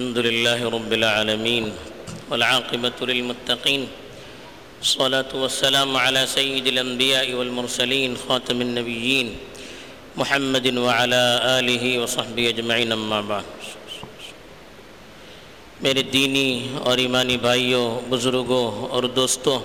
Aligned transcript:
الحمد 0.00 0.18
لله 0.18 0.60
رب 0.64 0.92
العالمين 0.92 1.64
والعاقبة 2.30 2.98
للمتقين 3.08 3.82
الصلاة 4.80 5.28
والسلام 5.28 5.90
على 5.96 6.24
سيد 6.26 6.66
الأنبياء 6.66 7.28
والمرسلين 7.38 8.16
خاتم 8.16 8.60
النبيين 8.60 9.36
محمد 10.16 10.66
وعلى 10.76 11.22
آله 11.58 11.84
وصحبه 12.00 12.44
أجمعين 12.48 12.92
أما 12.96 13.20
بعد. 13.28 13.44
میرے 15.84 16.02
دینی 16.16 16.48
اور 16.80 16.96
ایمانی 17.04 17.36
بھائیوں، 17.44 17.84
بزرگوں 18.08 18.88
اور 18.88 19.02
دوستوں، 19.20 19.58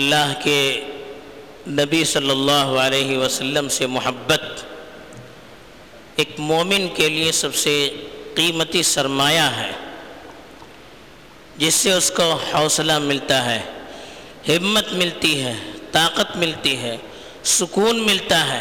اللہ 0.00 0.34
کے 0.42 0.58
نبی 1.70 2.02
صلی 2.16 2.30
اللہ 2.30 2.74
علیہ 2.82 3.18
وسلم 3.18 3.68
سے 3.78 3.86
محبت 3.86 4.66
ایک 6.18 6.38
مومن 6.50 6.86
کے 6.94 7.08
لیے 7.08 7.32
سب 7.32 7.54
سے 7.54 7.74
قیمتی 8.38 8.82
سرمایہ 8.82 9.46
ہے، 9.56 9.70
جس 11.56 11.74
سے 11.74 11.92
اس 11.92 12.10
کو 12.16 12.26
حوصلہ 12.52 12.98
ملتا 12.98 13.44
ہے، 13.44 13.60
ہمت 14.48 14.92
ملتی 14.92 15.32
ہے، 15.44 15.54
طاقت 15.92 16.36
ملتی 16.36 16.76
ہے، 16.76 16.96
سکون 17.44 18.06
ملتا 18.06 18.38
ہے۔ 18.48 18.60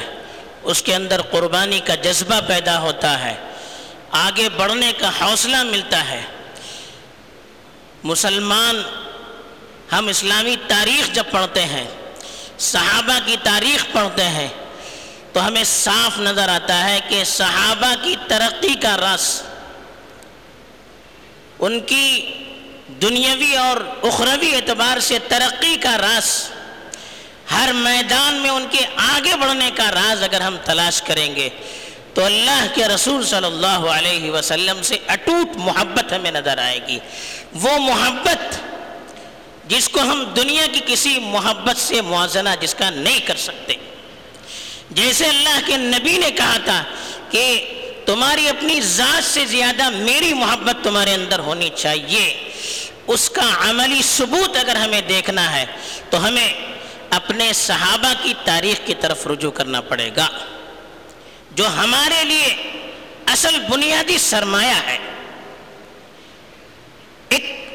اس 0.63 0.81
کے 0.81 0.95
اندر 0.95 1.21
قربانی 1.21 1.79
کا 1.79 1.95
جذبہ 1.95 2.39
پیدا 2.47 2.79
ہوتا 2.79 3.11
ہے، 3.19 3.33
آگے 4.11 4.47
بڑھنے 4.57 4.91
کا 4.97 5.09
حوصلہ 5.21 5.61
ملتا 5.63 5.99
ہے۔ 6.09 6.21
مسلمان 8.03 8.81
ہم 9.91 10.07
اسلامی 10.07 10.55
تاریخ 10.67 11.13
جب 11.13 11.23
پڑھتے 11.31 11.65
ہیں، 11.65 11.87
صحابہ 12.59 13.19
کی 13.25 13.35
تاریخ 13.43 13.85
پڑھتے 13.91 14.25
ہیں، 14.29 14.47
تو 15.33 15.45
ہمیں 15.47 15.63
صاف 15.63 16.17
نظر 16.19 16.49
آتا 16.49 16.83
ہے 16.89 16.99
کہ 17.09 17.23
صحابہ 17.23 17.93
کی 18.03 18.15
ترقی 18.27 18.73
کا 18.81 18.95
رس 18.97 19.27
ان 21.59 21.79
کی 21.79 22.33
دنیاوی 23.01 23.55
اور 23.55 23.77
اخروی 24.03 24.55
اعتبار 24.55 24.99
سے 24.99 25.17
ترقی 25.27 25.75
کا 25.75 25.97
راز، 25.97 26.49
ہر 27.51 27.71
میدان 27.73 28.35
میں 28.35 28.49
ان 28.49 28.65
کے 28.71 28.85
آگے 28.95 29.35
بڑھنے 29.35 29.69
کا 29.75 29.91
راز 29.91 30.23
اگر 30.23 30.41
ہم 30.41 30.57
تلاش 30.63 31.01
کریں 31.01 31.35
گے، 31.35 31.49
تو 32.13 32.25
اللہ 32.25 32.65
کے 32.73 32.87
رسول 32.87 33.25
صلی 33.25 33.45
اللہ 33.45 33.89
علیہ 33.89 34.31
وسلم 34.31 34.81
سے 34.81 34.97
اٹوٹ 35.07 35.55
محبت 35.55 36.13
ہمیں 36.13 36.31
نظر 36.31 36.57
آئے 36.57 36.79
گی۔ 36.87 36.99
وہ 37.53 37.77
محبت 37.79 38.57
جس 39.67 39.89
کو 39.89 40.01
ہم 40.01 40.23
دنیا 40.35 40.65
کی 40.71 40.79
کسی 40.85 41.19
محبت 41.19 41.77
سے 41.77 42.01
موازنہ 42.01 42.49
جس 42.59 42.75
کا 42.75 42.89
نہیں 42.89 43.19
کر 43.19 43.35
سکتے۔ 43.35 43.73
جیسے 44.91 45.25
اللہ 45.25 45.59
کے 45.65 45.77
نبی 45.77 46.17
نے 46.17 46.31
کہا 46.31 46.57
تھا 46.65 46.83
کہ 47.29 47.65
تمہاری 48.07 48.49
اپنی 48.49 48.81
ذات 48.81 49.23
سے 49.23 49.45
زیادہ 49.45 49.89
میری 49.89 50.33
محبت 50.33 50.83
تمہارے 50.83 51.13
اندر 51.13 51.39
ہونی 51.39 51.69
چاہیے۔ 51.75 52.49
اس 53.07 53.29
کا 53.29 53.69
عملی 53.69 54.01
ثبوت 54.01 54.57
اگر 54.57 54.75
ہمیں 54.75 55.01
دیکھنا 55.01 55.55
ہے، 55.55 55.65
تو 56.09 56.27
ہمیں 56.27 56.53
اپنے 57.09 57.53
صحابہ 57.53 58.13
کی 58.23 58.33
تاریخ 58.45 58.87
کی 58.87 58.93
طرف 58.93 59.27
رجوع 59.27 59.51
کرنا 59.51 59.81
پڑے 59.81 60.09
گا۔ 60.15 60.27
جو 61.51 61.67
ہمارے 61.67 62.23
لیے 62.23 62.71
اصل 63.25 63.59
بنیادی 63.69 64.17
سرمایہ 64.17 64.73
ہے۔ 64.87 64.97
ایک 67.29 67.69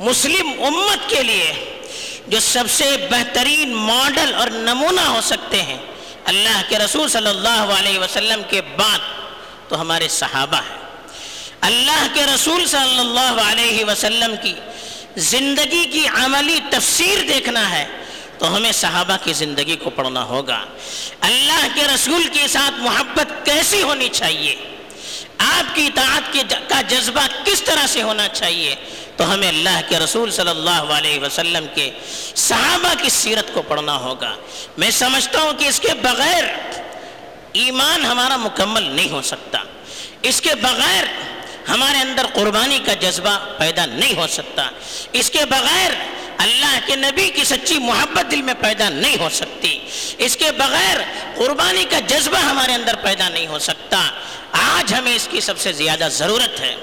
مسلم 0.00 0.64
امت 0.64 1.10
کے 1.10 1.22
لیے 1.22 1.80
جو 2.28 2.40
سب 2.40 2.64
سے 2.68 3.08
بہترین 3.10 3.74
ماڈل 3.74 4.34
اور 4.34 4.48
نمونہ 4.48 5.00
ہو 5.00 5.20
سکتے 5.20 5.62
ہیں، 5.62 5.78
اللہ 6.24 6.62
کے 6.68 6.78
رسول 6.78 7.08
صلی 7.08 7.28
اللہ 7.28 7.74
علیہ 7.78 7.98
وسلم 7.98 8.42
کے 8.48 8.60
بعد۔ 8.62 8.98
تو 9.70 9.80
ہمارے 9.80 10.08
صحابہ 10.08 10.56
ہیں۔ 10.56 10.78
اللہ 11.60 12.06
کے 12.14 12.26
رسول 12.34 12.66
صلی 12.66 12.98
اللہ 12.98 13.42
علیہ 13.50 13.84
وسلم 13.84 14.34
کی 14.42 14.54
زندگی 15.16 15.84
کی 15.84 16.08
عملی 16.08 16.60
تفسیر 16.70 17.22
دیکھنا 17.28 17.70
ہے 17.70 17.86
تو 18.38 18.56
ہمیں 18.56 18.72
صحابہ 18.72 19.16
کی 19.24 19.32
زندگی 19.32 19.76
کو 19.76 19.90
پڑھنا 19.90 20.22
ہوگا۔ 20.22 20.64
اللہ 21.20 21.66
کے 21.74 21.82
رسول 21.94 22.28
کے 22.32 22.48
ساتھ 22.48 22.80
محبت 22.80 23.46
کیسی 23.46 23.82
ہونی 23.82 24.08
چاہیے؟ 24.12 24.56
آپ 25.38 25.74
کی 25.74 25.86
اطاعت 25.86 26.36
کا 26.68 26.80
جذبہ 26.88 27.26
کس 27.44 27.62
طرح 27.62 27.86
سے 27.86 28.02
ہونا 28.02 28.28
چاہیے؟ 28.28 28.74
تو 29.16 29.34
ہمیں 29.34 29.48
اللہ 29.48 29.80
کے 29.88 29.98
رسول 29.98 30.30
صلی 30.30 30.48
اللہ 30.48 30.70
علیہ 30.70 31.20
وسلم 31.20 31.66
کے 31.74 31.90
صحابہ 32.34 33.02
کی 33.02 33.08
سیرت 33.08 33.54
کو 33.54 33.62
پڑھنا 33.62 33.96
ہوگا۔ 33.96 34.34
میں 34.78 34.90
سمجھتا 34.90 35.40
ہوں 35.40 35.52
کہ 35.52 35.64
اس 35.64 35.80
کے 35.80 35.94
بغیر 36.02 36.44
ایمان 37.52 38.04
ہمارا 38.04 38.36
مکمل 38.36 38.82
نہیں 38.82 39.10
ہو 39.10 39.22
سکتا۔ 39.22 39.58
اس 40.22 40.40
کے 40.40 40.54
بغیر 40.54 41.04
ہمارے 41.68 41.98
اندر 41.98 42.26
قربانی 42.32 42.78
کا 42.86 42.94
جذبہ 42.94 43.38
پیدا 43.58 43.86
نہیں 43.86 44.14
ہو 44.14 44.26
سکتا۔ 44.26 44.70
اس 45.12 45.30
کے 45.30 45.44
بغیر 45.44 45.90
اللہ 46.38 46.78
کے 46.86 46.96
نبی 46.96 47.30
کی 47.30 47.44
سچی 47.44 47.78
محبت 47.78 48.30
دل 48.30 48.42
میں 48.42 48.54
پیدا 48.60 48.88
نہیں 48.88 49.16
ہو 49.20 49.28
سکتی۔ 49.32 49.78
اس 50.18 50.36
کے 50.36 50.52
بغیر 50.52 50.96
قربانی 51.36 51.84
کا 51.84 52.00
جذبہ 52.00 52.38
ہمارے 52.38 52.74
اندر 52.74 52.94
پیدا 52.94 53.28
نہیں 53.28 53.46
ہو 53.46 53.58
سکتا۔ 53.58 54.10
آج 54.52 54.94
ہمیں 54.94 55.16
اس 55.16 55.28
کی 55.30 55.40
سب 55.40 55.58
سے 55.58 55.72
زیادہ 55.72 56.08
ضرورت 56.10 56.60
ہے۔ 56.60 56.76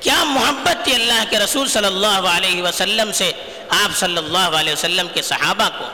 کیا 0.00 0.24
محبت 0.24 0.84
تھی 0.84 0.94
اللہ 0.94 1.24
کے 1.30 1.38
رسول 1.38 1.68
صلی 1.68 1.86
اللہ 1.86 2.06
علیہ 2.06 2.62
وسلم 2.62 3.12
سے 3.12 3.32
آپ 3.68 3.96
صلی 3.96 4.16
اللہ 4.16 4.38
علیہ 4.38 4.72
وسلم 4.72 5.06
کے 5.14 5.22
صحابہ 5.22 5.68
کو؟ 5.78 5.84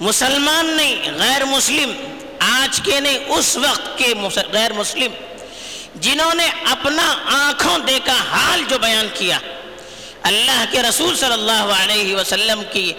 مسلمان 0.00 0.66
نہیں، 0.66 0.96
غیر 1.14 1.44
مسلم۔ 1.44 1.92
آج 2.44 2.80
کے 2.84 3.00
نہیں، 3.00 3.18
اس 3.36 3.56
وقت 3.56 3.98
کے 3.98 4.12
غیر 4.52 4.72
مسلم، 4.72 5.12
جنہوں 6.00 6.34
نے 6.34 6.46
اپنا 6.70 7.06
آنکھوں 7.32 7.78
دیکھا، 7.86 8.16
حال 8.30 8.62
جو 8.68 8.78
بیان 8.78 9.08
کیا، 9.14 9.38
اللہ 10.30 10.64
کے 10.70 10.82
رسول 10.82 11.16
صلی 11.16 11.32
اللہ 11.32 11.72
علیہ 11.76 12.14
وسلم 12.16 12.62
کی، 12.72 12.92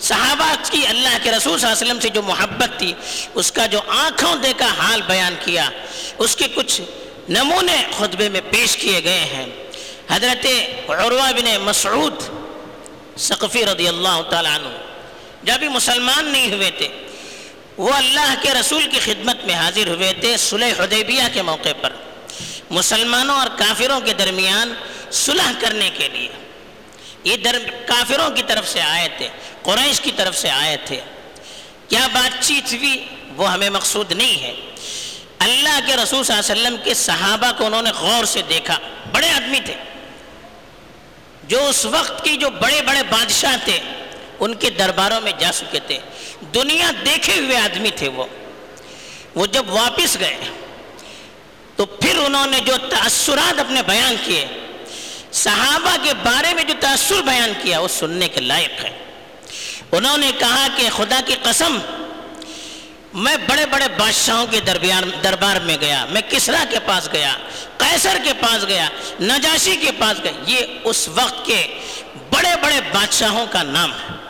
صحابہ 0.00 0.54
کی، 0.70 0.84
اللہ 0.86 1.16
کے 1.22 1.30
رسول 1.30 1.58
صلی 1.58 1.66
اللہ 1.66 1.76
علیہ 1.76 1.86
وسلم 1.86 2.00
سے 2.00 2.08
جو 2.08 2.22
محبت 2.22 2.78
تھی، 2.78 2.92
اس 3.34 3.50
کا 3.52 3.66
جو 3.66 3.80
آنکھوں 3.96 4.34
دیکھا، 4.42 4.66
حال 4.78 5.00
بیان 5.06 5.34
کیا، 5.44 5.68
اس 6.18 6.36
کے 6.36 6.48
کچھ 6.54 6.80
نمونے 7.28 7.76
خطبے 7.98 8.28
میں 8.28 8.40
پیش 8.50 8.76
کیے 8.76 9.02
گئے 9.04 9.24
ہیں۔ 9.32 9.46
حضرت 10.10 10.46
عروہ 10.90 11.32
بن 11.36 11.48
مسعود 11.62 12.22
سقفی 13.20 13.64
رضی 13.66 13.88
اللہ 13.88 14.22
تعالیٰ 14.30 14.54
عنہ، 14.54 14.68
جب 15.42 15.58
بھی 15.58 15.68
مسلمان 15.68 16.24
نہیں 16.26 16.52
ہوئے 16.52 16.70
تھے 16.78 16.88
وہ 17.78 17.92
اللہ 17.92 18.34
کے 18.42 18.50
رسول 18.60 18.86
کی 18.92 18.98
خدمت 18.98 19.44
میں 19.44 19.54
حاضر 19.54 19.88
ہوئے 19.88 20.12
تھے 20.20 20.36
صلح 20.36 20.66
حدیبیہ 20.78 21.22
کے 21.32 21.42
موقع 21.42 21.68
پر، 21.80 21.92
مسلمانوں 22.70 23.36
اور 23.36 23.46
کافروں 23.58 24.00
کے 24.00 24.12
درمیان 24.12 24.74
صلح 25.12 25.52
کرنے 25.60 25.90
کے 25.94 26.08
لیے۔ 26.08 26.28
یہ 27.24 27.36
در، 27.36 27.58
کافروں 27.86 28.30
کی 28.30 28.42
طرف 28.46 28.68
سے 28.68 28.80
آئے 28.82 29.08
تھے، 29.16 29.28
قریش 29.62 30.00
کی 30.00 30.10
طرف 30.16 30.36
سے 30.36 30.50
آئے 30.50 30.76
تھے۔ 30.84 31.00
کیا 31.88 32.06
بات 32.12 32.42
چیت 32.42 32.72
ہوئی؟ 32.72 33.06
وہ 33.36 33.52
ہمیں 33.52 33.70
مقصود 33.70 34.12
نہیں 34.12 34.42
ہے۔ 34.42 34.54
اللہ 35.38 35.80
کے 35.86 35.96
رسول 35.96 36.24
صلی 36.24 36.36
اللہ 36.36 36.52
علیہ 36.52 36.62
وسلم 36.62 36.76
کے 36.84 36.94
صحابہ 36.94 37.58
کو 37.58 37.66
انہوں 37.66 37.82
نے 37.82 37.90
غور 37.90 38.24
سے 38.24 38.42
دیکھا۔ 38.48 38.78
بڑے 39.12 39.30
آدمی 39.30 39.60
تھے۔ 39.60 39.74
جو 41.44 41.68
اس 41.68 41.84
وقت 41.84 42.24
کی 42.24 42.36
جو 42.36 42.50
بڑے 42.50 42.82
بڑے 42.82 43.02
بادشاہ 43.02 43.56
تھے 43.64 43.78
ان 44.40 44.54
کے 44.54 44.70
درباروں 44.70 45.20
میں 45.20 45.32
جا 45.38 45.50
چکے 45.58 45.80
تھے۔ 45.80 45.98
دنیا 46.54 46.90
دیکھے 47.04 47.40
ہوئے 47.40 47.56
آدمی 47.56 47.90
تھے 47.90 48.08
وہ۔ 48.08 48.24
وہ 49.34 49.46
جب 49.46 49.64
واپس 49.68 50.20
گئے، 50.20 50.36
تو 51.76 51.86
پھر 51.86 52.18
انہوں 52.18 52.46
نے 52.46 52.60
جو 52.60 52.76
تأثرات 52.90 53.60
اپنے 53.60 53.82
بیان 53.82 54.14
کیے، 54.24 54.46
صحابہ 55.32 55.96
کے 56.02 56.14
بارے 56.14 56.54
میں 56.54 56.64
جو 56.64 56.74
تأثر 56.80 57.22
بیان 57.22 57.52
کیا، 57.62 57.78
وہ 57.78 57.88
سننے 57.88 58.28
کے 58.28 58.40
لائق 58.40 58.84
ہے 58.84 58.90
انہوں 59.92 60.18
نے 60.18 60.30
کہا 60.38 60.66
کہ 60.76 60.88
خدا 60.96 61.20
کی 61.26 61.34
قسم، 61.42 61.78
میں 63.14 63.36
بڑے 63.48 63.66
بڑے 63.66 63.84
بادشاہوں 63.98 64.46
کے 64.50 64.60
دربیان 64.60 65.10
دربار 65.24 65.56
میں 65.56 65.76
گیا۔ 65.80 66.04
میں 66.04 66.22
کسرا 66.28 66.64
کے 66.70 66.78
پاس 66.86 67.08
گیا، 67.12 67.32
قیصر 67.78 68.16
کے 68.24 68.32
پاس 68.40 68.66
گیا، 68.66 68.88
نجاشی 69.20 69.76
کے 69.76 69.90
پاس 69.98 70.22
گیا۔ 70.22 70.32
یہ 70.46 70.60
اس 70.84 71.08
وقت 71.08 71.46
کے 71.46 71.66
بڑے 72.30 72.56
بڑے 72.62 72.80
بادشاہوں 72.92 73.46
کا 73.50 73.62
نام 73.62 73.92
ہے۔ 73.92 74.27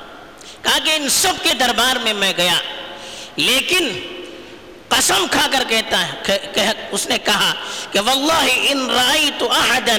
کہا 0.69 0.79
کہ 0.85 0.91
ان 0.91 1.09
سب 1.09 1.43
کے 1.43 1.53
دربار 1.55 1.97
میں 1.97 2.13
میں 2.15 2.33
گیا۔ 2.37 2.59
لیکن 3.37 3.89
قسم 4.89 5.27
کھا 5.31 5.47
کر 5.53 5.63
کہتا 5.69 6.01
ہے 6.27 6.73
اس 6.93 7.07
نے 7.07 7.17
کہا 7.25 7.53
کہ 7.93 8.01
واللہ 8.01 8.49
ان 8.71 8.89
رأیت 8.91 9.43
احدا 9.51 9.97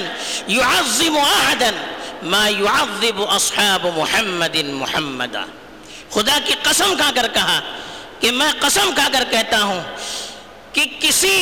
يعظم 0.48 1.16
احدا 1.18 1.70
ما 2.24 2.48
يعظم 2.48 3.22
اصحاب 3.28 3.86
محمد 3.96 4.56
محمدا 4.72 5.44
خدا 6.10 6.38
کی 6.46 6.54
قسم 6.62 6.94
کھا 6.96 7.10
کر 7.14 7.28
کہا 7.34 7.60
کہ 8.20 8.30
میں 8.30 8.50
قسم 8.60 8.90
کھا 8.94 9.08
کر 9.12 9.24
کہتا 9.30 9.62
ہوں 9.62 9.80
کہ 10.72 10.84
کسی 11.00 11.36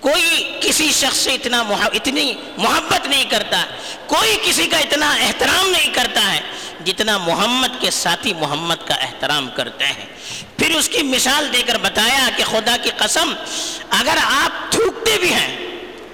کوئی 0.00 0.58
کسی 0.60 0.90
شخص 0.92 1.16
سے 1.16 1.34
اتنا 1.34 1.62
اتنی 1.92 2.32
محبت 2.56 3.06
نہیں 3.06 3.24
کرتا، 3.30 3.64
کوئی 4.06 4.36
کسی 4.42 4.66
کا 4.66 4.78
اتنا 4.78 5.10
احترام 5.20 5.70
نہیں 5.70 5.94
کرتا 5.94 6.32
ہے 6.32 6.40
جتنا 6.84 7.18
محمد 7.18 7.80
کے 7.80 7.90
ساتھی 7.90 8.32
محمد 8.34 8.86
کا 8.86 8.94
احترام 8.94 9.48
کرتے 9.54 9.86
ہیں۔ 9.86 10.06
پھر 10.58 10.74
اس 10.74 10.88
کی 10.88 11.02
مثال 11.02 11.48
دے 11.52 11.62
کر 11.66 11.78
بتایا 11.78 12.28
کہ 12.36 12.44
خدا 12.44 12.76
کی 12.82 12.90
قسم، 12.96 13.32
اگر 13.90 14.18
آپ 14.22 14.72
تھوکتے 14.72 15.18
بھی 15.18 15.32
ہیں 15.34 15.56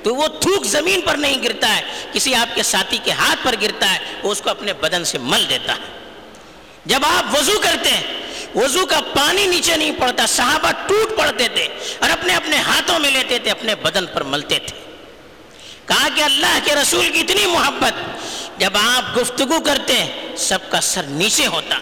تو 0.03 0.15
وہ 0.15 0.27
تھوک 0.41 0.65
زمین 0.65 1.01
پر 1.01 1.17
نہیں 1.17 1.43
گرتا 1.43 1.77
ہے، 1.77 1.83
کسی 2.13 2.35
آپ 2.35 2.55
کے 2.55 2.63
ساتھی 2.63 2.99
کے 3.05 3.13
ہاتھ 3.13 3.45
پر 3.45 3.55
گرتا 3.63 3.95
ہے، 3.95 3.99
وہ 4.23 4.33
اس 4.33 4.41
کو 4.41 4.51
اپنے 4.51 4.73
بدن 4.73 5.05
سے 5.05 5.19
مل 5.19 5.45
دیتا 5.51 5.73
ہے۔ 5.73 5.93
جب 6.87 7.05
آپ 7.05 7.39
وضو 7.39 7.59
کرتے 7.63 7.91
ہیں 7.91 8.03
وضو 8.55 8.87
کا 8.87 9.01
پانی 9.01 9.47
نیچے 9.47 9.77
نہیں 9.77 9.93
پڑتا، 9.99 10.27
صحابہ 10.27 10.71
ٹوٹ 10.87 11.19
پڑتے 11.19 11.49
تھے 11.49 11.69
اور 11.99 12.11
اپنے 12.11 12.35
اپنے 12.35 12.57
ہاتھوں 12.57 12.99
میں 12.99 13.11
لیتے 13.11 13.39
تھے، 13.39 13.51
اپنے 13.51 13.75
بدن 13.75 14.07
پر 14.07 14.21
ملتے 14.21 14.59
تھے۔ 14.59 14.79
کہا 15.87 16.09
کہ 16.15 16.23
اللہ 16.23 16.59
کے 16.65 16.75
رسول 16.75 17.09
کی 17.13 17.21
اتنی 17.21 17.47
محبت، 17.47 17.93
جب 18.61 18.71
آپ 18.77 19.17
گفتگو 19.17 19.61
کرتے 19.61 20.27
سب 20.37 20.59
کا 20.71 20.81
سر 20.81 21.03
نیچے 21.03 21.47
ہوتا۔ 21.47 21.79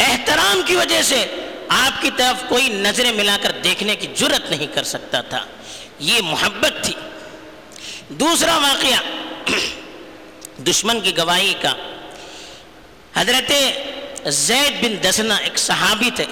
احترام 0.00 0.60
کی 0.66 0.76
وجہ 0.76 1.02
سے 1.02 1.26
آپ 1.68 2.02
کی 2.02 2.10
طرف 2.16 2.48
کوئی 2.48 2.68
نظریں 2.68 3.12
ملا 3.12 3.38
کر 3.42 3.52
دیکھنے 3.64 3.96
کی 3.96 4.06
جرت 4.14 4.50
نہیں 4.50 4.66
کر 4.66 4.82
سکتا 4.82 5.20
تھا۔ 5.20 5.44
یہ 5.98 6.20
محبت 6.22 6.72
تھی۔ 6.82 6.94
دوسرا 8.08 8.56
واقعہ، 8.56 9.00
دشمن 10.62 11.00
کی 11.00 11.16
گواہی 11.18 11.54
کا۔ 11.60 11.74
حضرت 13.14 13.52
زید 14.26 14.84
بن 14.84 15.10
دسنا 15.10 15.36
ایک 15.36 15.58
صحابی 15.58 16.10
تھے۔ 16.16 16.24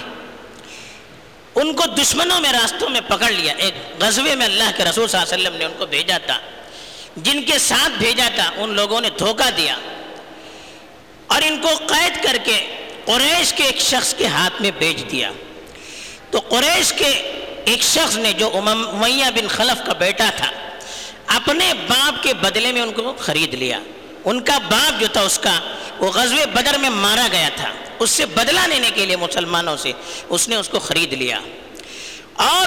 ان 1.54 1.74
کو 1.74 1.86
دشمنوں 1.86 2.40
میں، 2.40 2.52
راستوں 2.52 2.88
میں 2.88 3.00
پکڑ 3.08 3.30
لیا۔ 3.30 3.54
ایک 3.58 4.02
غزوے 4.02 4.34
میں 4.34 4.46
اللہ 4.46 4.64
کے 4.76 4.84
رسول 4.84 5.08
صلی 5.08 5.20
اللہ 5.20 5.34
علیہ 5.34 5.46
وسلم 5.46 5.58
نے 5.58 5.64
ان 5.64 5.72
کو 5.78 5.86
بھیجا 5.86 6.18
تھا۔ 6.18 6.38
جن 7.16 7.42
کے 7.42 7.58
ساتھ 7.58 7.92
بھیجا 7.98 8.28
تھا، 8.34 8.50
ان 8.56 8.70
لوگوں 8.70 9.00
نے 9.00 9.10
دھوکہ 9.18 9.50
دیا۔ 9.56 9.76
اور 11.26 11.42
ان 11.42 11.58
کو 11.62 11.68
قید 11.86 12.22
کر 12.22 12.36
کے 12.44 12.76
قریش 13.04 13.52
کے 13.52 13.64
ایک 13.64 13.80
شخص 13.80 14.14
کے 14.14 14.26
ہاتھ 14.26 14.62
میں 14.62 14.70
بیچ 14.70 15.10
دیا۔ 15.12 15.30
تو 16.30 16.38
قریش 16.38 16.92
کے 16.92 17.06
ایک 17.64 17.82
شخص 17.82 18.16
نے، 18.16 18.32
جو 18.32 18.50
امیہ 18.54 19.24
بن 19.34 19.48
خلف 19.48 19.86
کا 19.86 19.92
بیٹا 19.92 20.30
تھا، 20.36 20.50
اپنے 21.26 21.72
باپ 21.88 22.22
کے 22.22 22.34
بدلے 22.34 22.72
میں 22.72 22.82
ان 22.82 22.92
کو 22.92 23.14
خرید 23.18 23.54
لیا۔ 23.54 23.78
ان 24.24 24.40
کا 24.40 24.58
باپ 24.58 25.00
جو 25.00 25.06
تھا، 25.12 25.20
اس 25.20 25.38
کا 25.38 25.60
وہ 25.98 26.12
غزوہ 26.12 26.46
بدر 26.46 26.78
میں 26.78 26.90
مارا 26.90 27.26
گیا 27.32 27.48
تھا۔ 27.56 27.72
اس 27.98 28.10
سے 28.10 28.26
بدلہ 28.26 28.60
لینے 28.60 28.90
کے 28.94 29.06
لیے 29.06 29.16
مسلمانوں 29.16 29.76
سے 29.76 29.92
اس 30.28 30.48
نے 30.48 30.56
اس 30.56 30.68
کو 30.68 30.78
خرید 30.78 31.12
لیا۔ 31.12 31.38
اور 32.32 32.66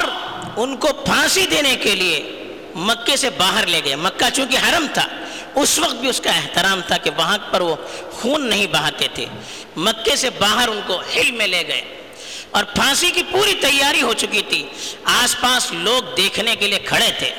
ان 0.56 0.78
کو 0.78 0.88
پھانسی 0.88 1.46
دینے 1.46 1.76
کے 1.76 1.96
لیے 1.96 2.44
مکے 2.76 3.16
سے 3.16 3.30
باہر 3.30 3.68
لے 3.68 3.82
گئے 3.86 3.96
مکہ 3.96 4.30
چونکہ 4.36 4.58
حرم 4.58 4.86
تھا، 4.94 5.08
اس 5.56 5.80
وقت 5.80 5.96
بھی 5.96 6.10
اس 6.10 6.22
کا 6.22 6.32
احترام 6.32 6.82
تھا 6.88 6.98
کہ 6.98 7.12
وہاں 7.18 7.38
پر 7.52 7.62
وہ 7.62 7.76
خون 8.12 8.50
نہیں 8.50 8.68
بہاتے 8.68 9.08
تھے۔ 9.14 9.26
مکے 9.78 10.16
سے 10.16 10.30
باہر 10.30 10.68
ان 10.68 10.80
کو 10.88 11.02
ہل 11.16 11.32
میں 11.32 11.48
لے 11.48 11.68
گئے۔ 11.68 11.82
اور 12.52 12.64
پھانسی 12.64 13.12
کی 13.12 13.24
پوری 13.32 13.54
تیاری 13.54 14.02
ہو 14.02 14.14
چکی 14.14 14.42
تھی۔ 14.50 14.68
آس 15.04 15.42
پاس 15.42 15.72
لوگ 15.72 16.16
دیکھنے 16.18 16.56
کے 16.56 16.68
لیے 16.68 16.80
کھڑے 16.80 17.10
تھے۔ 17.18 17.32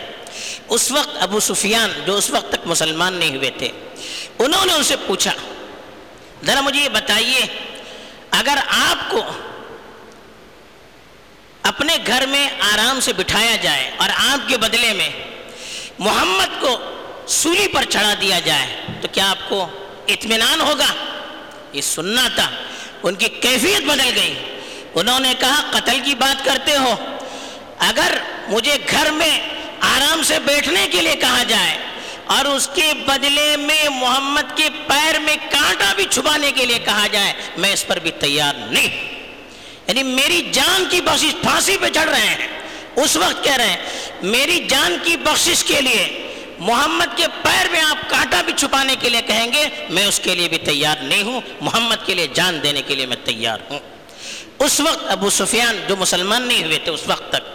اس 0.69 0.91
وقت 0.91 1.17
ابو 1.21 1.41
سفیان 1.41 1.93
جو 2.07 2.17
اس 2.17 2.31
وقت 2.31 2.49
تک 2.49 2.67
مسلمان 2.67 3.15
نہیں 3.15 3.37
ہوئے 3.37 3.51
تھے، 3.51 3.69
انہوں 4.39 4.67
نے 4.67 4.73
ان 4.73 4.83
سے 4.83 4.97
پوچھا 5.07 5.33
ذرا 6.47 6.61
مجھے 6.61 6.81
یہ 6.81 6.89
بتائیے، 6.89 7.47
اگر 8.31 8.59
آپ 8.69 9.11
کو 9.11 9.23
اپنے 11.63 11.97
گھر 12.07 12.27
میں 12.27 12.49
آرام 12.61 13.01
سے 13.01 13.13
بٹھایا 13.13 13.57
جائے 13.63 13.91
اور 13.97 14.09
آپ 14.17 14.49
کے 14.49 14.57
بدلے 14.57 14.93
میں 14.93 15.09
محمد 15.99 16.61
کو 16.61 16.77
سولی 17.29 17.67
پر 17.69 17.85
چڑھا 17.85 18.15
دیا 18.21 18.39
جائے، 18.41 18.67
تو 19.01 19.09
کیا 19.13 19.31
آپ 19.31 19.49
کو 19.49 19.67
اطمینان 20.07 20.61
ہوگا؟ 20.61 20.93
یہ 21.73 21.81
سننا 21.81 22.29
تھا، 22.35 22.49
ان 23.03 23.15
کی 23.15 23.29
کیفیت 23.29 23.83
بدل 23.83 24.11
گئی۔ 24.17 24.35
انہوں 24.95 25.21
نے 25.21 25.33
کہا، 25.39 25.63
قتل 25.71 26.01
کی 26.05 26.15
بات 26.15 26.45
کرتے 26.45 26.77
ہو، 26.77 26.95
اگر 27.79 28.17
مجھے 28.49 28.77
گھر 28.91 29.11
میں 29.11 29.39
آرام 29.81 30.23
سے 30.23 30.39
بیٹھنے 30.39 30.87
کے 30.93 31.01
لیے 31.01 31.15
کہا 31.17 31.43
جائے 31.43 31.79
اور 32.27 32.45
اس 32.45 32.69
کے 32.75 32.93
بدلے 33.07 33.57
میں 33.57 33.89
محمد 33.89 34.57
کے 34.57 34.69
پیر 34.87 35.21
میں 35.21 35.37
کانٹا 35.51 35.93
بھی 35.97 36.05
چھپانے 36.11 36.53
کے 36.53 36.67
لیے 36.67 36.79
کہا 36.79 37.07
جائے، 37.13 37.33
میں 37.57 37.73
اس 37.73 37.87
پر 37.87 37.99
بھی 37.99 38.11
تیار 38.11 38.55
نہیں۔ 38.55 39.13
یعنی 39.87 40.03
میری 40.03 40.43
جان 40.53 40.85
کی 40.91 41.01
بخشش 41.01 41.35
پھانسی 41.43 41.77
پہ 41.77 41.87
چڑھ 41.95 42.09
رہے 42.09 42.27
ہیں۔ 42.27 42.49
اس 42.97 43.17
وقت 43.17 43.45
کہہ 43.45 43.57
رہے 43.57 43.71
ہیں، 43.71 43.77
میری 44.23 44.67
جان 44.69 44.97
کی 45.05 45.17
بخشش 45.17 45.65
کے 45.65 45.81
لیے 45.81 46.33
محمد 46.59 47.17
کے 47.17 47.27
پیر 47.43 47.71
میں 47.71 47.81
آپ 47.81 48.11
کانٹا 48.11 48.43
بھی 48.43 48.53
چھپانے 48.57 48.97
کے 49.01 49.09
لیے 49.09 49.23
کہیں 49.23 49.53
گے، 49.53 49.69
میں 49.91 50.07
اس 50.07 50.21
کے 50.21 50.35
لیے 50.35 50.49
بھی 50.49 50.59
تیار 50.59 50.97
نہیں 51.03 51.23
ہوں۔ 51.23 51.41
محمد 51.61 52.07
کے 52.07 52.15
لیے 52.15 52.27
جان 52.27 52.63
دینے 52.63 52.83
کے 52.83 52.95
لیے 52.95 53.07
میں 53.07 53.17
تیار 53.25 53.59
ہوں۔ 53.71 53.79
اس 54.59 54.81
وقت 54.81 55.05
ابو 55.09 55.31
سفیان 55.31 55.77
جو 55.89 55.97
مسلمان 55.97 56.43
نہیں 56.43 56.65
ہوئے 56.65 56.79
تھے، 56.79 56.93
اس 56.93 57.03
وقت 57.07 57.29
تک 57.29 57.52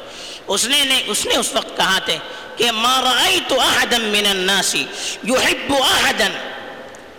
اس 0.48 0.66
نے 0.66 1.02
اس 1.08 1.26
نے 1.26 1.36
اس 1.36 1.54
وقت 1.54 1.76
کہا 1.78 1.98
تھے 2.06 2.18
کہ 2.58 2.72
ما 2.72 2.94
رأيت 3.02 3.52
احدا 3.54 3.98
من 3.98 4.26
الناس 4.26 4.76
يحب 5.24 5.74
احدا 5.74 6.30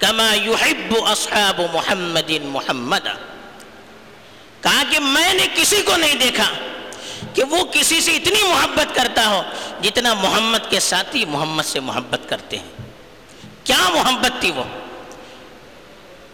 كما 0.00 0.30
يحب 0.34 0.94
اصحاب 1.06 1.60
محمد 1.72 2.30
محمد. 2.44 3.06
کہا 4.62 4.82
کہ 4.90 4.98
میں 5.00 5.32
نے 5.34 5.46
کسی 5.54 5.82
کو 5.86 5.96
نہیں 5.96 6.14
دیکھا 6.20 6.50
کہ 7.34 7.44
وہ 7.50 7.62
کسی 7.72 8.00
سے 8.00 8.16
اتنی 8.16 8.42
محبت 8.42 8.94
کرتا 8.94 9.28
ہو 9.28 9.42
جتنا 9.82 10.14
محمد 10.14 10.70
کے 10.70 10.80
ساتھی 10.80 11.24
محمد 11.28 11.66
سے 11.66 11.80
محبت 11.80 12.28
کرتے 12.28 12.58
ہیں. 12.58 12.86
کیا 13.64 13.88
محبت 13.94 14.40
تھی 14.40 14.50
وہ؟ 14.56 14.64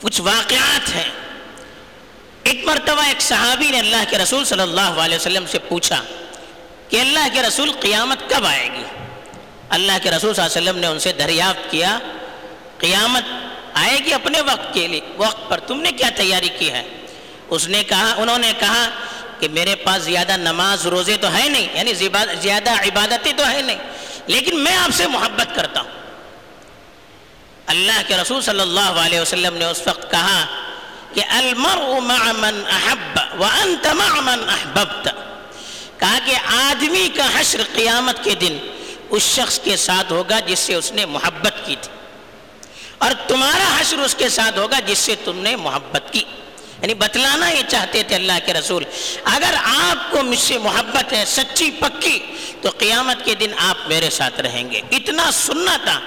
کچھ 0.03 0.21
واقعات 0.21 0.95
ہیں. 0.95 1.11
ایک 2.43 2.65
مرتبہ 2.67 3.03
ایک 3.09 3.21
صحابی 3.23 3.71
نے 3.71 3.79
اللہ 3.79 4.03
کے 4.11 4.19
رسول 4.19 4.45
صلی 4.45 4.63
اللہ 4.63 5.01
علیہ 5.05 5.17
وسلم 5.17 5.47
سے 5.51 5.59
پوچھا 5.69 6.03
کہ 6.89 7.01
اللہ 7.01 7.29
کے 7.33 7.43
رسول 7.43 7.73
قیامت 7.81 8.29
کب 8.31 8.47
آئے 8.47 8.69
گی؟ 8.75 8.85
اللہ 9.69 9.99
کے 10.03 10.11
رسول 10.11 10.35
صلی 10.35 10.43
اللہ 10.43 10.53
علیہ 10.53 10.61
وسلم 10.61 10.79
نے 10.79 10.87
ان 10.87 10.99
سے 10.99 11.13
دریافت 11.13 11.71
کیا، 11.71 11.99
قیامت 12.79 13.25
آئے 13.75 13.99
گی 14.05 14.13
اپنے 14.15 14.41
وقت 14.41 14.73
کے 14.75 14.87
لیے، 14.89 15.01
وقت 15.17 15.49
پر 15.49 15.61
تم 15.61 15.81
نے 15.81 15.93
کیا 15.93 16.09
تیاری 16.17 16.49
کی 16.59 16.71
ہے؟ 16.73 16.83
اس 17.51 17.69
نے 17.69 17.83
کہا، 17.85 18.13
انہوں 18.17 18.39
نے 18.39 18.53
کہا 18.61 18.89
کہ 19.39 19.49
میرے 19.49 19.75
پاس 19.77 20.03
زیادہ 20.03 20.37
نماز، 20.37 20.87
روزے 20.87 21.17
تو 21.21 21.33
ہے 21.35 21.49
نہیں 21.49 21.67
یعنی 21.75 21.95
زیادہ 21.95 22.73
عبادتیں 22.83 23.33
تو 23.33 23.51
ہے 23.51 23.63
نہیں، 23.63 23.79
لیکن 24.27 24.63
میں 24.65 24.77
آپ 24.77 24.95
سے 24.97 25.07
محبت 25.07 25.55
کرتا 25.57 25.81
ہوں۔ 25.81 25.91
اللہ 27.67 28.01
کے 28.07 28.17
رسول 28.17 28.41
صلی 28.43 28.61
اللہ 28.61 29.01
علیہ 29.01 29.21
وسلم 29.21 29.57
نے 29.57 29.65
اس 29.65 29.81
وقت 29.87 30.11
کہا 30.11 30.45
کہ 31.15 31.23
المرء 31.31 31.99
مع 32.01 32.33
من 32.33 32.63
احب 32.71 33.19
وانت 33.41 33.87
مع 33.95 34.21
من 34.21 34.49
احببت۔ 34.49 35.09
کہا 36.19 36.33
کہ 36.33 36.57
آدمی 36.57 37.09
کا 37.17 37.41
حشر 37.41 37.61
قیامت 37.75 38.25
کے 38.25 38.35
دن 38.35 38.59
اس 39.11 39.23
شخص 39.23 39.61
کے 39.61 39.77
ساتھ 39.77 40.13
ہوگا 40.13 40.41
جس 40.41 40.59
سے 40.59 40.75
اس 40.75 40.93
نے 40.93 41.07
محبت 41.07 41.53
کی 41.65 41.77
تھی۔ 41.81 41.93
اور 42.99 43.11
تمہارا 43.29 43.81
حشر 43.81 43.97
اس 43.97 44.15
کے 44.15 44.29
ساتھ 44.29 44.59
ہوگا 44.59 44.81
جس 44.81 44.99
سے 44.99 45.15
تم 45.25 45.39
نے 45.39 45.57
محبت 45.57 46.13
کی۔ 46.13 46.23
یعنی 46.83 46.95
بتلانا 46.95 47.49
یہ 47.49 47.63
چاہتے 47.69 48.03
تھے 48.03 48.15
اللہ 48.15 48.33
کے 48.47 48.53
رسول، 48.53 48.85
اگر 49.25 49.55
آپ 49.65 50.11
کو 50.11 50.23
مجھ 50.23 50.39
سے 50.39 50.59
محبت 50.59 51.13
ہے، 51.13 51.25
سچی، 51.27 51.71
پکی، 51.71 52.19
تو 52.63 52.71
قیامت 52.79 53.25
کے 53.25 53.35
دن 53.35 53.51
آپ 53.57 53.89
میرے 53.89 54.11
ساتھ 54.11 54.41
رہیں 54.41 54.71
گے۔ 54.71 54.81
اتنا 54.91 55.31
سننا 55.33 55.77
تھا۔ 55.77 56.01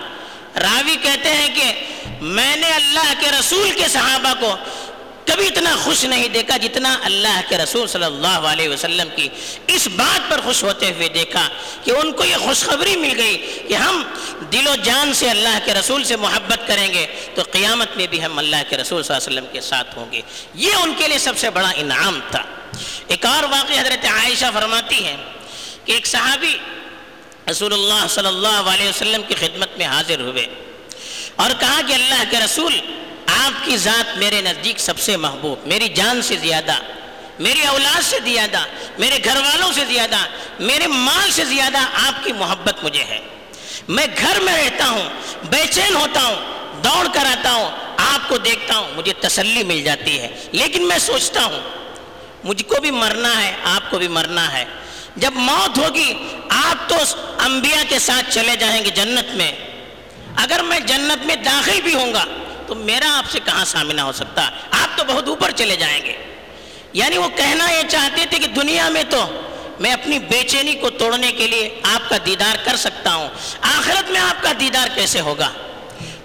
راوی 0.59 0.95
کہتے 1.01 1.33
ہیں 1.33 1.55
کہ 1.55 1.85
میں 2.21 2.55
نے 2.55 2.71
اللہ 2.71 3.13
کے 3.19 3.27
رسول 3.39 3.71
کے 3.71 3.87
صحابہ 3.87 4.33
کو 4.39 4.55
کبھی 5.27 5.47
اتنا 5.47 5.75
خوش 5.75 6.03
نہیں 6.05 6.27
دیکھا 6.27 6.57
جتنا 6.57 6.97
اللہ 7.03 7.41
کے 7.49 7.57
رسول 7.57 7.87
صلی 7.87 8.03
اللہ 8.03 8.27
علیہ 8.27 8.69
وسلم 8.69 9.07
کی 9.15 9.29
اس 9.67 9.87
بات 9.95 10.31
پر 10.31 10.41
خوش 10.41 10.63
ہوتے 10.63 10.91
ہوئے 10.91 11.07
دیکھا 11.07 11.49
کہ 11.83 11.91
ان 11.91 12.11
کو 12.11 12.25
یہ 12.25 12.35
خوشخبری 12.35 12.95
مل 12.95 13.13
گئی 13.17 13.59
کہ 13.67 13.73
ہم 13.73 14.03
دل 14.51 14.67
و 14.67 14.75
جان 14.83 15.13
سے 15.13 15.29
اللہ 15.29 15.57
کے 15.65 15.73
رسول 15.73 16.03
سے 16.03 16.15
محبت 16.15 16.67
کریں 16.67 16.93
گے 16.93 17.07
تو 17.35 17.41
قیامت 17.51 17.97
میں 17.97 18.07
بھی 18.07 18.25
ہم 18.25 18.37
اللہ 18.37 18.55
کے 18.69 18.77
رسول 18.77 19.03
صلی 19.03 19.15
اللہ 19.15 19.27
علیہ 19.27 19.39
وسلم 19.39 19.53
کے 19.53 19.61
ساتھ 19.61 19.97
ہوں 19.97 20.11
گے۔ 20.11 20.21
یہ 20.53 20.73
ان 20.73 20.93
کے 20.97 21.07
لیے 21.07 21.17
سب 21.17 21.37
سے 21.37 21.49
بڑا 21.49 21.71
انعام 21.75 22.19
تھا۔ 22.31 22.43
ایک 23.07 23.25
اور 23.25 23.43
واقعی 23.43 23.79
حضرت 23.79 24.05
عائشہ 24.05 24.45
فرماتی 24.53 25.05
ہے 25.05 25.15
کہ 25.85 25.91
ایک 25.91 26.07
صحابی 26.07 26.57
رسول 27.51 27.73
اللہ 27.73 28.07
صلی 28.09 28.27
اللہ 28.27 28.47
علیہ 28.47 28.89
وسلم 28.89 29.21
کی 29.27 29.35
خدمت 29.35 29.77
میں 29.77 29.85
حاضر 29.85 30.19
ہوئے 30.19 30.45
اور 31.35 31.49
کہا 31.59 31.81
کہ 31.87 31.93
اللہ 31.93 32.23
کے 32.29 32.37
رسول 32.45 32.79
آپ 33.45 33.65
کی 33.65 33.77
ذات 33.77 34.17
میرے 34.17 34.41
نزدیک 34.41 34.79
سب 34.79 34.99
سے 34.99 35.17
محبوب، 35.17 35.67
میری 35.67 35.89
جان 35.89 36.21
سے 36.21 36.35
زیادہ، 36.35 36.73
میری 37.39 37.61
اولاد 37.61 38.01
سے 38.01 38.17
زیادہ، 38.23 38.59
میرے 38.97 39.17
گھر 39.23 39.35
والوں 39.35 39.73
سے 39.73 39.85
زیادہ، 39.85 40.17
میرے 40.59 40.87
مال 40.87 41.31
سے 41.31 41.45
زیادہ 41.45 41.77
آپ 41.77 42.23
کی 42.23 42.33
محبت 42.33 42.83
مجھے 42.83 43.03
ہے۔ 43.03 43.19
میں 43.87 44.07
گھر 44.17 44.39
میں 44.39 44.57
رہتا 44.57 44.89
ہوں، 44.89 45.09
بے 45.49 45.65
چین 45.71 45.95
ہوتا 45.95 46.23
ہوں، 46.23 46.35
دوڑ 46.83 47.07
کر 47.13 47.25
آتا 47.25 47.51
ہوں، 47.51 47.71
آپ 47.97 48.29
کو 48.29 48.37
دیکھتا 48.37 48.77
ہوں، 48.77 48.87
مجھے 48.95 49.13
تسلی 49.13 49.63
مل 49.63 49.83
جاتی 49.83 50.19
ہے۔ 50.19 50.27
لیکن 50.51 50.87
میں 50.87 50.99
سوچتا 50.99 51.45
ہوں، 51.45 51.61
مجھ 52.43 52.63
کو 52.63 52.75
بھی 52.81 52.91
مرنا 52.91 53.43
ہے، 53.43 53.53
آپ 53.63 53.91
کو 53.91 53.97
بھی 53.97 54.07
مرنا 54.07 54.53
ہے۔ 54.53 54.65
جب 55.15 55.31
موت 55.35 55.77
ہوگی، 55.77 56.13
آپ 56.49 56.89
تو 56.89 56.95
انبیاء 57.39 57.83
کے 57.89 57.99
ساتھ 57.99 58.33
چلے 58.33 58.55
جائیں 58.55 58.85
گے 58.85 58.89
جنت 58.89 59.35
میں۔ 59.35 59.51
اگر 60.35 60.61
میں 60.63 60.79
جنت 60.79 61.25
میں 61.25 61.35
داخل 61.35 61.81
بھی 61.83 61.93
ہوں 61.93 62.13
گا 62.13 62.25
تو 62.67 62.75
میرا 62.75 63.17
آپ 63.17 63.31
سے 63.31 63.39
کہاں 63.45 63.65
سامنا 63.65 64.03
ہو 64.03 64.11
سکتا؟ 64.11 64.49
آپ 64.71 64.97
تو 64.97 65.03
بہت 65.03 65.27
اوپر 65.27 65.51
چلے 65.51 65.75
جائیں 65.75 66.05
گے۔ 66.05 66.17
یعنی 66.93 67.17
وہ 67.17 67.27
کہنا 67.35 67.71
یہ 67.71 67.89
چاہتے 67.89 68.25
تھے 68.29 68.39
کہ 68.39 68.47
دنیا 68.47 68.89
میں 68.89 69.03
تو 69.09 69.41
میں 69.79 69.91
اپنی 69.91 70.19
بے 70.19 70.43
چینی 70.43 70.73
کو 70.73 70.89
توڑنے 70.89 71.31
کے 71.31 71.47
لیے 71.47 71.79
آپ 71.83 72.09
کا 72.09 72.17
دیدار 72.25 72.55
کر 72.63 72.75
سکتا 72.75 73.15
ہوں۔ 73.15 73.29
آخرت 73.61 74.11
میں 74.11 74.21
آپ 74.21 74.43
کا 74.43 74.51
دیدار 74.59 74.87
کیسے 74.95 75.19
ہوگا؟ 75.19 75.49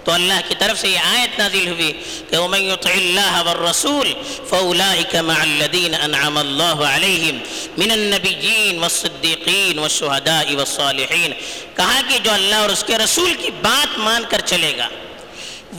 تو 0.03 0.11
اللہ 0.11 0.33
کی 0.47 0.55
طرف 0.59 0.79
سے 0.79 0.89
یہ 0.89 0.99
آیت 0.99 1.39
نازل 1.39 1.67
ہوئی 1.67 2.01
کہ 2.29 2.37
وَمَن 2.37 2.61
يُطِعِ 2.61 2.91
اللَّهَ 2.91 3.43
وَالرَّسُولِ 3.45 4.13
فَأُولَٰئِكَ 4.49 5.17
مَعَ 5.17 5.41
الَّذِينَ 5.41 5.95
أَنْعَمَ 6.05 6.39
اللَّهُ 6.39 6.85
عَلَيْهِمْ 6.85 7.37
مِنَ 7.77 7.93
النَّبِيِّينَ 7.93 8.79
وَالصِّدِّيقِينَ 8.79 9.79
وَالشُّهَدَاءِ 9.79 10.55
وَالصَّالِحِينَ۔ 10.55 11.33
کہا 11.75 12.01
کہ 12.09 12.17
جو 12.23 12.31
اللہ 12.31 12.55
اور 12.55 12.69
اس 12.69 12.83
کے 12.83 12.97
رسول 12.97 13.33
کی 13.33 13.49
بات 13.61 13.97
مان 13.97 14.23
کر 14.29 14.39
چلے 14.39 14.77
گا۔ 14.77 14.87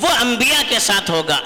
وہ 0.01 0.09
انبیاء 0.09 0.63
کے 0.69 0.79
ساتھ 0.79 1.11
ہوگا، 1.11 1.39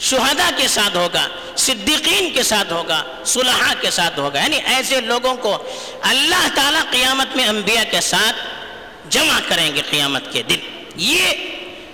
شہداء 0.00 0.50
کے 0.56 0.68
ساتھ 0.68 0.96
ہوگا، 0.96 1.28
صدیقین 1.56 2.30
کے 2.30 2.42
ساتھ 2.42 2.72
ہوگا، 2.72 3.04
صلحاء 3.26 3.74
کے 3.80 3.90
ساتھ 3.90 4.18
ہوگا۔ 4.18 4.42
یعنی 4.42 4.56
ایسے 4.64 5.00
لوگوں 5.00 5.34
کو 5.34 5.64
اللہ 6.02 6.48
تعالیٰ 6.54 6.82
قیامت 6.90 7.36
میں 7.36 7.48
انبیاء 7.48 7.82
کے 7.90 8.00
ساتھ 8.00 8.36
جمع 9.10 9.38
کریں 9.48 9.74
گے 9.74 9.82
قیامت 9.90 10.32
کے 10.32 10.42
دن۔ 10.42 10.56
یہ 10.96 11.28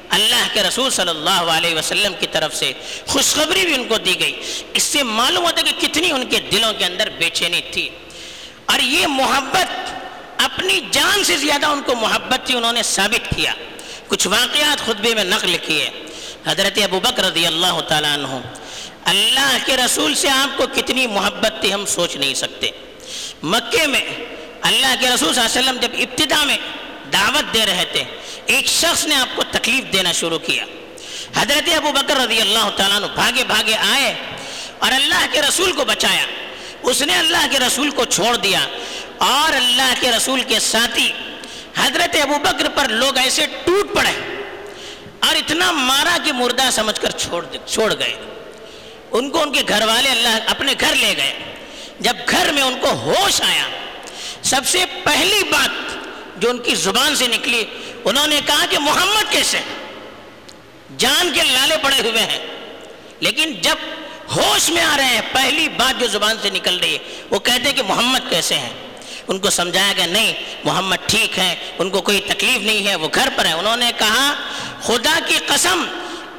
اللہ 0.08 0.49
کے 0.52 0.62
رسول 0.62 0.90
صلی 0.90 1.08
اللہ 1.08 1.30
علیہ 1.30 1.75
وسلم 1.75 2.12
کی 2.20 2.26
طرف 2.32 2.54
سے 2.54 2.72
خوشخبری 3.06 3.66
بھی 3.66 3.75
ان 3.75 3.84
کو 3.84 3.99
دی 3.99 4.20
گئی۔ 4.20 4.42
اس 4.75 4.82
سے 4.82 5.02
معلوم 5.02 5.44
ہوتا 5.44 5.62
ہے 5.66 5.72
کہ 5.72 5.87
کتنی 5.87 6.10
ان 6.10 6.26
کے 6.26 6.40
دلوں 6.40 6.72
کے 6.78 6.84
اندر 6.84 7.08
بے 7.18 7.30
چینی 7.32 7.60
تھی۔ 7.72 7.88
اور 8.66 8.78
یہ 8.78 9.06
محبت، 9.06 9.90
اپنی 10.42 10.80
جان 10.90 11.25
سے 11.25 11.37
زیادہ 11.37 11.66
ان 11.66 11.82
کو 11.87 11.94
محبت 11.94 12.46
تھی، 12.46 12.56
انہوں 12.56 12.72
نے 12.72 12.82
ثابت 12.82 13.34
کیا۔ 13.37 13.52
کچھ 14.11 14.26
واقعات 14.26 14.79
خطبے 14.87 15.14
میں 15.14 15.25
نقل 15.25 15.57
کیے۔ 15.57 15.90
حضرت 16.47 16.79
ابو 16.85 17.00
بکر 17.00 17.25
رضی 17.25 17.47
اللہ 17.47 17.81
تعالیٰ 17.81 18.12
عنہ، 18.12 18.40
اللہ 19.05 19.57
کے 19.67 19.76
رسول 19.76 20.14
سے 20.14 20.29
آپ 20.29 20.59
کو 20.59 20.64
کتنی 20.75 21.07
محبت 21.07 21.61
تھی 21.61 21.75
ہم 21.75 21.87
سوچ 21.87 22.17
نہیں 22.17 22.35
سکتے۔ 22.35 22.71
مکے 23.43 23.87
میں 23.87 24.05
اللہ 24.62 24.95
کے 25.00 25.07
رسول 25.11 25.35
صلی 25.35 25.43
اللہ 25.43 25.59
علیہ 25.59 25.61
وسلم 25.61 25.76
جب 25.81 25.93
ابتدا 25.95 26.45
میں 26.45 26.57
دعوت 27.12 27.55
دے 27.55 27.67
رہے 27.67 27.85
تھے، 27.93 28.05
ایک 28.47 28.67
شخص 28.67 29.07
نے 29.07 29.14
آپ 29.14 29.37
کو 29.37 29.43
تکلیف 29.50 29.93
دینا 29.93 30.12
شروع 30.12 30.38
کیا۔ 30.38 30.64
حضرت 31.37 31.69
ابو 31.76 31.93
بکر 31.93 32.17
رضی 32.17 32.40
اللہ 32.40 32.69
تعالیٰ 32.76 32.97
عنہ 32.97 33.07
بھاگے 33.14 33.45
بھاگے 33.45 33.75
آئے 33.75 34.14
اور 34.79 34.93
اللہ 34.93 35.26
کے 35.33 35.43
رسول 35.43 35.73
کو 35.73 35.85
بچایا۔ 35.85 36.26
اس 36.83 37.02
نے 37.02 37.14
اللہ 37.14 37.47
کے 37.50 37.59
رسول 37.59 37.90
کو 37.90 38.05
چھوڑ 38.05 38.37
دیا 38.37 38.61
اور 39.19 39.57
اللہ 39.57 39.93
کے 40.00 40.11
رسول 40.11 40.40
کے 40.40 40.61
ساتھی 40.61 41.12
حضرت 41.77 42.17
ابو 42.23 42.35
بکر 42.39 42.69
پر 42.69 42.89
لوگ 42.89 43.19
ایسے 43.19 43.47
ٹوٹ 43.65 43.97
پڑے 43.97 44.45
اور 45.21 45.37
اتنا 45.37 45.71
مارا 45.71 46.17
کہ 46.25 46.33
مردہ 46.33 46.62
سمجھ 46.73 47.00
کر 47.00 47.11
چھوڑ 47.11 47.47
چھوڑ 47.67 47.95
گئے۔ 47.99 48.17
ان 49.11 49.31
کو 49.31 49.43
ان 49.43 49.53
کے 49.53 49.61
گھر 49.69 49.87
والے 49.87 50.09
اللہ 50.09 50.39
اپنے 50.47 50.75
گھر 50.81 50.95
لے 50.95 51.15
گئے۔ 51.17 51.33
جب 52.00 52.17
گھر 52.31 52.53
میں 52.53 52.62
ان 52.62 52.75
کو 52.81 52.91
ہوش 52.91 53.43
آیا، 53.43 53.67
سب 54.43 54.61
سے 54.67 54.85
پہلی 55.05 55.43
بات 55.50 55.71
جو 56.37 56.50
ان 56.50 56.59
کی 56.59 56.75
زبان 56.75 57.17
سے 57.17 57.27
نکلی، 57.27 57.65
انہوں 58.05 58.27
نے 58.27 58.41
کہا 58.47 58.65
کہ 58.71 58.79
محمد 58.79 59.33
کیسے؟ 59.33 59.59
جان 60.99 61.33
کے 61.35 61.43
لالے 61.43 61.77
پڑے 61.83 62.11
ہوئے 62.11 62.23
ہیں۔ 62.23 62.47
لیکن 63.21 63.53
جب 63.53 63.77
ہوش 64.37 64.71
میں 64.71 64.83
آ 64.83 64.97
رہے 64.97 65.05
ہیں، 65.05 65.21
پہلی 65.33 65.69
بات 65.69 66.00
جو 66.00 66.07
زبان 66.07 66.37
سے 66.43 66.50
نکل 66.50 66.79
رہی 66.79 66.93
ہے، 66.93 67.23
وہ 67.31 67.39
کہتے 67.39 67.62
ہیں 67.62 67.73
کہ 67.73 67.83
محمد 67.83 68.31
کیسے 68.31 68.55
ہیں؟ 68.55 68.71
ان 69.30 69.38
کو 69.38 69.50
سمجھایا 69.50 69.92
گیا، 69.96 70.06
نہیں، 70.06 70.32
محمد 70.64 70.96
ٹھیک 71.06 71.38
ہے، 71.38 71.54
ان 71.78 71.90
کو 71.90 72.00
کوئی 72.00 72.20
تکلیف 72.20 72.58
نہیں 72.62 72.87
ہے، 72.87 72.96
وہ 72.96 73.08
گھر 73.14 73.28
پر 73.37 73.44
ہے۔ 73.44 73.52
انہوں 73.52 73.76
نے 73.76 73.90
کہا، 73.99 74.34
خدا 74.82 75.18
کی 75.26 75.34
قسم، 75.46 75.84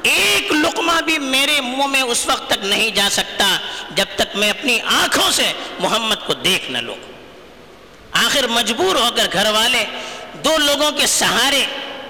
ایک 0.02 0.52
لقمہ 0.52 1.00
بھی 1.00 1.18
میرے 1.18 1.60
منہ 1.60 1.86
میں 1.86 2.02
اس 2.02 2.26
وقت 2.26 2.50
تک 2.50 2.64
نہیں 2.64 2.90
جا 2.90 3.08
سکتا 3.10 3.58
جب 3.94 4.04
تک 4.16 4.36
میں 4.36 4.50
اپنی 4.50 4.80
آنکھوں 4.80 5.30
سے 5.30 5.52
محمد 5.78 6.14
کو 6.26 6.34
دیکھ 6.34 6.70
نہ 6.70 6.78
لوں۔ 6.78 6.94
آخر 8.12 8.46
مجبور 8.46 8.94
ہو 8.94 9.08
کر 9.16 9.26
گھر 9.32 9.50
والے 9.50 9.84
دو 10.44 10.58
لوگوں 10.58 10.90
کے 10.90 11.06
سہارے 11.06 11.64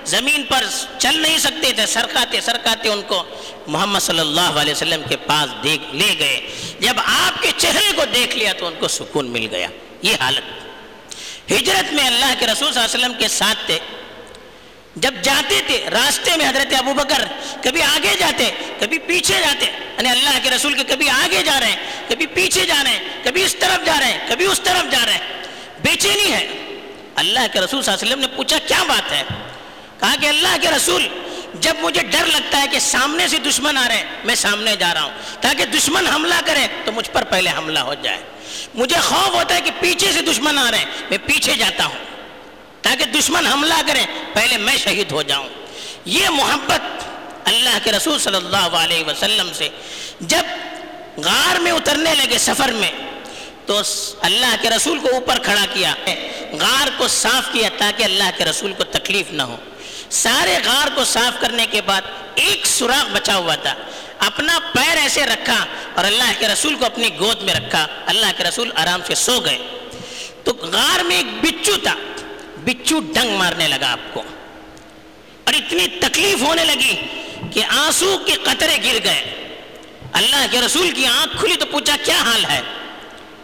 زمین 0.05 0.43
پر 0.43 0.65
چل 0.99 1.21
نہیں 1.21 1.39
سکتے 1.39 1.73
تھے، 1.73 1.87
سرکاتے 1.87 2.41
سرکاتے 2.41 2.89
ان 2.89 3.03
کو 3.03 3.25
محمد 3.67 4.01
صلی 4.01 4.21
اللہ 4.21 4.41
علیہ 4.41 4.73
وسلم 4.73 5.03
کے 5.09 5.17
پاس 5.17 5.63
دیکھ 5.63 5.95
لے 5.95 6.15
گئے۔ 6.19 6.41
جب 6.81 6.95
آپ 7.05 7.43
کے 7.43 7.51
چہرے 7.57 7.93
کو 7.97 8.03
دیکھ 8.15 8.37
لیا 8.37 8.53
تو 8.53 8.67
ان 8.67 8.75
کو 8.79 8.89
سکون 8.89 9.31
مل 9.31 9.49
گیا۔ 9.51 9.69
یہ 10.03 10.15
حالت۔ 10.21 10.62
ہجرت 11.57 11.93
میں 11.93 12.07
اللہ 12.07 12.35
کے 12.39 12.47
رسول 12.47 12.73
صلی 12.73 12.83
اللہ 12.83 12.95
علیہ 12.95 13.07
وسلم 13.07 13.13
کے 13.19 13.29
ساتھ 13.29 13.67
تھے۔ 13.67 13.79
جب 14.97 15.15
جاتے 15.23 15.61
تھے، 15.67 15.85
راستے 15.91 16.37
میں 16.37 16.49
حضرت 16.49 16.75
ابو 16.79 16.95
بکر 16.95 17.25
کبھی 17.63 17.83
آگے 17.83 18.17
جاتے، 18.19 18.51
کبھی 18.81 18.99
پیچھے 18.99 19.41
جاتے۔ 19.41 19.67
یعنی 19.67 20.09
اللہ 20.09 20.39
کے 20.43 20.51
رسول 20.51 20.75
کے 20.75 20.85
کبھی 20.85 21.11
آگے 21.11 21.43
جا 21.43 21.61
رہے 21.61 21.67
ہیں 21.67 21.77
کبھی 22.09 22.27
پیچھے 22.27 22.67
جا 22.67 22.85
رہے 22.85 22.91
ہیں 22.91 23.01
کبھی 23.23 23.43
اس 23.43 23.57
طرف 23.57 23.87
جا 23.87 23.97
رہے 24.01 24.07
ہیں 24.07 24.19
کبھی 24.29 24.45
اس 24.45 24.61
طرف 24.61 24.93
جا 24.93 25.07
رہے۔ 25.07 25.13
ہیں 25.13 25.43
بے 25.85 25.97
چینی 25.97 26.33
ہے۔ 26.33 26.47
اللہ 27.15 27.41
کے 27.53 27.61
رسول 27.61 27.83
صلی 27.83 27.93
اللہ 27.93 28.05
علیہ 28.05 28.13
وسلم 28.13 28.21
نے 28.21 28.37
پوچھا، 28.37 28.59
کیا 28.59 28.83
بات 28.83 29.13
ہے؟ 29.13 29.23
کہا 30.01 30.15
کہ 30.21 30.27
اللہ 30.27 30.57
کے 30.63 30.69
رسول 30.71 31.09
جب 31.55 31.75
مجھے 31.81 32.03
ڈر 32.03 32.25
لگتا 32.25 32.63
ہے 32.63 32.67
کہ 32.73 32.79
سامنے 32.79 33.29
سے 33.29 33.39
دشمن 33.39 33.77
آ 33.77 33.89
رہے 33.89 33.97
ہیں، 33.97 34.05
میں 34.25 34.35
سامنے 34.35 34.77
جا 34.77 34.95
رہا 34.95 35.03
ہوں۔ 35.03 35.13
تاکہ 35.41 35.65
دشمن 35.65 36.07
حملہ 36.07 36.35
کرے 36.45 36.67
تو 36.85 36.93
مجھ 36.93 37.11
پر 37.11 37.25
پہلے 37.25 37.51
حملہ 37.59 37.79
ہو 37.79 37.95
جائے۔ 37.95 38.19
مجھے 38.75 38.97
خوف 38.97 39.35
ہوتا 39.35 39.55
ہے 39.55 39.61
کہ 39.61 39.71
پیچھے 39.81 40.13
سے 40.13 40.23
دشمن 40.23 40.59
آ 40.59 40.71
رہے 40.71 40.79
ہیں، 40.79 40.85
میں 41.11 41.19
پیچھے 41.19 41.55
جاتا 41.55 41.85
ہوں۔ 41.85 41.99
تاکہ 42.83 43.05
دشمن 43.05 43.47
حملہ 43.47 43.75
کریں 43.87 44.07
پہلے 44.33 44.57
میں 44.57 44.77
شہید 44.77 45.13
ہو 45.13 45.23
جاؤں۔ 45.23 45.49
یہ 46.05 46.29
محبت 46.29 46.81
اللہ 47.45 47.79
کے 47.85 47.93
رسول 47.93 48.19
صلی 48.19 48.37
اللہ 48.37 48.57
علیہ 48.57 49.05
وسلم 49.05 49.51
سے 49.55 49.69
جب 50.21 50.43
غار 51.17 51.61
میں 51.61 51.73
اترنے 51.73 52.15
لگے 52.15 52.39
سفر 52.39 52.69
میں، 52.69 52.91
تو 53.67 53.81
اللہ 54.21 54.55
کے 54.63 54.71
رسول 54.71 54.99
کو 54.99 55.09
اوپر 55.15 55.39
کھڑا 55.39 55.65
کیا۔ 55.73 55.95
غار 56.61 56.89
کو 56.97 57.09
صاف 57.09 57.53
کیا 57.53 57.69
تاکہ 57.79 58.05
اللہ 58.05 58.31
کے 58.37 58.45
رسول 58.45 58.73
کو 58.73 58.85
تکلیف 58.85 59.33
نہ 59.33 59.43
ہو۔ 59.43 59.57
سارے 60.13 60.59
غار 60.65 60.89
کو 60.95 61.05
صاف 61.05 61.41
کرنے 61.41 61.67
کے 61.67 61.81
بعد 61.81 62.03
ایک 62.35 62.67
سوراخ 62.67 63.11
بچا 63.13 63.37
ہوا 63.37 63.55
تھا۔ 63.55 63.75
اپنا 64.19 64.59
پیر 64.73 64.97
ایسے 64.97 65.27
رکھا 65.27 65.65
اور 65.95 66.05
اللہ 66.05 66.33
کے 66.39 66.49
رسول 66.49 66.75
کو 66.75 66.85
اپنی 66.85 67.19
گود 67.19 67.43
میں 67.43 67.55
رکھا۔ 67.55 67.87
اللہ 68.07 68.27
کے 68.37 68.45
رسول 68.45 68.71
آرام 68.75 69.01
سے 69.07 69.15
سو 69.15 69.41
گئے۔ 69.41 69.59
تو 70.45 70.53
غار 70.61 71.05
میں 71.05 71.17
ایک 71.17 71.45
بچو 71.45 71.77
تھا۔ 71.83 71.95
بچو 72.65 73.01
ڈنگ 73.01 73.31
مارنے 73.31 73.69
لگا 73.69 73.93
آپ 73.93 74.15
کو۔ 74.15 74.23
اور 75.45 75.55
اتنی 75.55 75.87
تکلیف 75.87 76.43
ہونے 76.43 76.65
لگی 76.65 76.97
کہ 77.51 77.65
آنسو 77.65 78.19
کے 78.27 78.33
قطرے 78.33 78.77
گر 78.85 79.05
گئے۔ 79.05 79.49
اللہ 80.13 80.47
کے 80.51 80.61
رسول 80.61 80.91
کی 80.91 81.07
آنکھ 81.07 81.41
کھلی 81.41 81.57
تو 81.57 81.67
پوچھا، 81.67 81.97
کیا 82.05 82.23
حال 82.23 82.45
ہے؟ 82.45 82.61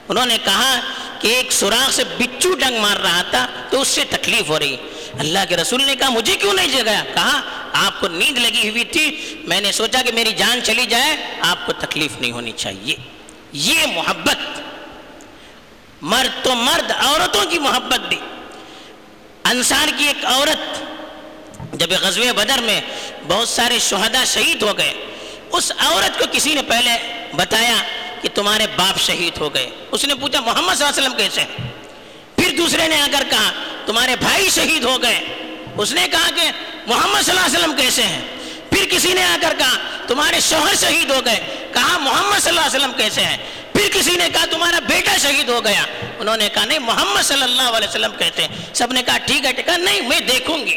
انہوں 0.09 0.27
نے 0.27 0.39
کہا 0.45 0.81
کہ 1.19 1.29
ایک 1.29 1.53
سوراخ 1.53 1.93
سے 1.93 2.05
بچو 2.05 2.55
ڈنگ 2.55 2.77
مار 2.77 2.97
رہا 2.97 3.23
تھا 3.23 3.47
تو 3.71 3.81
اس 3.81 3.89
سے 3.89 4.05
تکلیف 4.11 4.49
ہو 4.49 4.59
رہی۔ 4.59 4.77
اللہ 5.19 5.39
کے 5.49 5.57
رسول 5.57 5.85
نے 5.85 5.97
کہا، 5.97 6.09
مجھے 6.09 6.37
کیوں 6.37 6.53
نہیں 6.53 6.69
جگایا؟ 6.69 7.05
کہا، 7.15 7.41
آپ 7.73 8.01
کو 8.01 8.09
نیند 8.09 8.39
لگی 8.39 8.69
ہوئی 8.69 8.85
تھی، 8.85 9.35
میں 9.45 9.61
نے 9.61 9.73
سوچا 9.73 10.03
کہ 10.03 10.13
میری 10.13 10.33
جان 10.33 10.61
چلی 10.65 10.87
جائے، 10.87 11.17
آپ 11.41 11.67
کو 11.67 11.73
تکلیف 11.73 12.21
نہیں 12.21 12.33
ہونی 12.33 12.53
چاہیے۔ 12.53 12.97
یہ 13.53 13.87
محبت۔ 13.95 14.61
مرد 16.03 16.45
تو 16.45 16.55
مرد، 16.55 16.91
عورتوں 16.91 17.45
کی 17.51 17.59
محبت 17.59 18.01
بھی۔ 18.01 18.19
انصار 19.45 19.89
کی 19.99 20.07
ایک 20.07 20.27
عورت 20.27 20.83
جب 21.73 21.91
غزوہ 21.91 22.33
بدر 22.33 22.59
میں 22.59 22.81
بہت 23.29 23.49
سارے 23.49 23.79
شہداء 23.79 24.25
شہید 24.25 24.63
ہو 24.63 24.79
گئے، 24.79 24.95
اس 25.53 25.73
عورت 25.79 26.19
کو 26.19 26.25
کسی 26.33 26.55
نے 26.55 26.63
پہلے 26.63 27.23
بتایا 27.37 27.75
کہ 28.23 28.29
تمہارے 28.35 28.67
باپ 28.77 28.99
شہید 29.01 29.39
ہو 29.39 29.55
گئے۔ 29.55 29.71
اس 29.91 30.05
نے 30.05 30.15
پوچھا، 30.15 30.41
محمد 30.41 30.75
صلی 30.75 30.87
اللہ 30.87 30.99
علیہ 30.99 31.09
وسلم 31.09 31.17
کیسے 31.17 31.45
پھر 32.37 32.57
دوسرے 32.57 32.89
نے 32.89 33.01
آ 33.01 33.07
کر 33.13 33.25
کہا 33.31 33.53
تمہارے 33.89 34.17
بھائی 34.17 34.51
شہید 34.51 34.85
ہو 34.85 35.03
گئے۔ 35.03 35.21
اس 35.77 35.93
نے 35.93 36.07
کہا 36.11 36.31
کہ 36.35 36.51
محمد 36.87 37.23
صلی 37.23 37.39
اللہ 37.39 37.47
علیہ 37.47 37.59
وسلم 37.59 37.77
کیسے 37.77 38.03
ہیں؟ 38.03 38.21
پھر 38.71 38.87
کسی 38.91 39.13
نے 39.13 39.23
آ 39.23 39.37
کر 39.43 39.55
کہا، 39.59 39.79
تمہارے 40.07 40.41
شوہر 40.41 40.75
شہید 40.75 41.11
ہو 41.11 41.21
گئے۔ 41.25 41.69
کہا، 41.75 41.99
محمد 41.99 42.39
صلی 42.39 42.49
اللہ 42.49 42.61
علیہ 42.61 42.77
وسلم 42.77 42.93
کیسے 42.97 43.21
ہیں؟ 43.21 43.37
پھر 43.73 43.89
کسی 43.93 44.17
نے 44.17 44.29
کہا، 44.33 44.45
تمہارا 44.51 44.79
بیٹا 44.79 45.17
شہید 45.17 45.49
ہو 45.49 45.65
گیا۔ 45.65 45.83
انہوں 46.19 46.37
نے 46.37 46.49
کہا، 46.55 46.65
نہیں، 46.65 46.79
محمد 46.79 47.23
صلی 47.23 47.43
اللہ 47.43 47.63
علیہ 47.63 47.89
وسلم 47.89 48.13
کہتے 48.19 48.43
ہیں۔ 48.43 48.49
سب 48.75 48.93
نے 48.93 49.03
کہا، 49.03 49.19
ٹھیک 49.19 49.47
ہے 49.47 49.53
کہا 49.53 49.77
نہیں، 49.77 50.01
میں 50.01 50.21
دیکھوں 50.21 50.67
گی۔ 50.67 50.77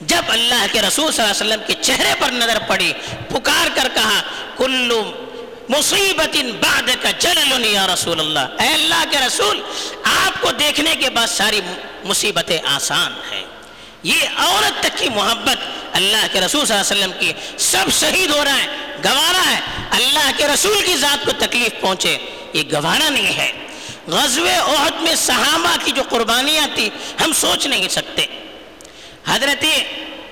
جب 0.00 0.22
اللہ 0.28 0.66
کے 0.72 0.82
رسول 0.82 1.12
صلی 1.12 1.24
اللہ 1.24 1.44
علیہ 1.44 1.54
وسلم 1.54 1.60
کے 1.66 1.82
چہرے 1.82 2.14
پر 2.18 2.30
نظر 2.30 2.58
پڑی، 2.66 2.92
پکار 3.28 3.68
کر 3.74 3.88
کہا، 3.94 4.22
کلو 4.56 5.12
مصیبت 5.68 6.36
بعد 6.60 6.88
کا 7.02 7.10
جلل 7.10 7.66
یا 7.66 7.86
رسول 7.94 8.20
اللہ۔ 8.20 8.62
اے 8.62 8.68
اللہ 8.68 9.04
کے 9.10 9.18
رسول، 9.26 9.62
آپ 10.04 10.42
کو 10.42 10.52
دیکھنے 10.52 10.96
کے 10.96 11.10
بعد 11.10 11.26
ساری 11.26 11.60
مصیبتیں 12.04 12.58
آسان 12.64 13.12
ہیں۔ 13.32 13.44
یہ 14.02 14.20
عورت 14.36 14.82
تک 14.82 14.98
کی 14.98 15.08
محبت 15.08 15.56
اللہ 15.92 16.26
کے 16.32 16.40
رسول 16.40 16.66
صلی 16.66 16.78
اللہ 16.78 16.92
علیہ 16.92 17.04
وسلم 17.04 17.18
کی 17.20 17.32
سب 17.58 17.84
شہید 18.00 18.30
ہو 18.30 18.44
رہا 18.44 18.58
ہے، 18.58 18.66
گوارا 19.04 19.50
ہے۔ 19.50 19.60
اللہ 19.90 20.30
کے 20.36 20.46
رسول 20.46 20.82
کی 20.86 20.96
ذات 20.96 21.24
کو 21.24 21.32
تکلیف 21.38 21.80
پہنچے، 21.80 22.18
یہ 22.52 22.62
گوارا 22.72 23.08
نہیں 23.08 23.36
ہے۔ 23.36 23.52
غزو 24.06 24.46
عہد 24.46 25.02
میں 25.02 25.14
صحابہ 25.14 25.76
کی 25.84 25.90
جو 25.90 26.02
قربانیاں 26.08 26.66
تھی 26.74 26.90
ہم 27.24 27.32
سوچ 27.32 27.66
نہیں 27.66 27.88
سکتے۔ 27.88 28.26
حضرت 29.26 29.64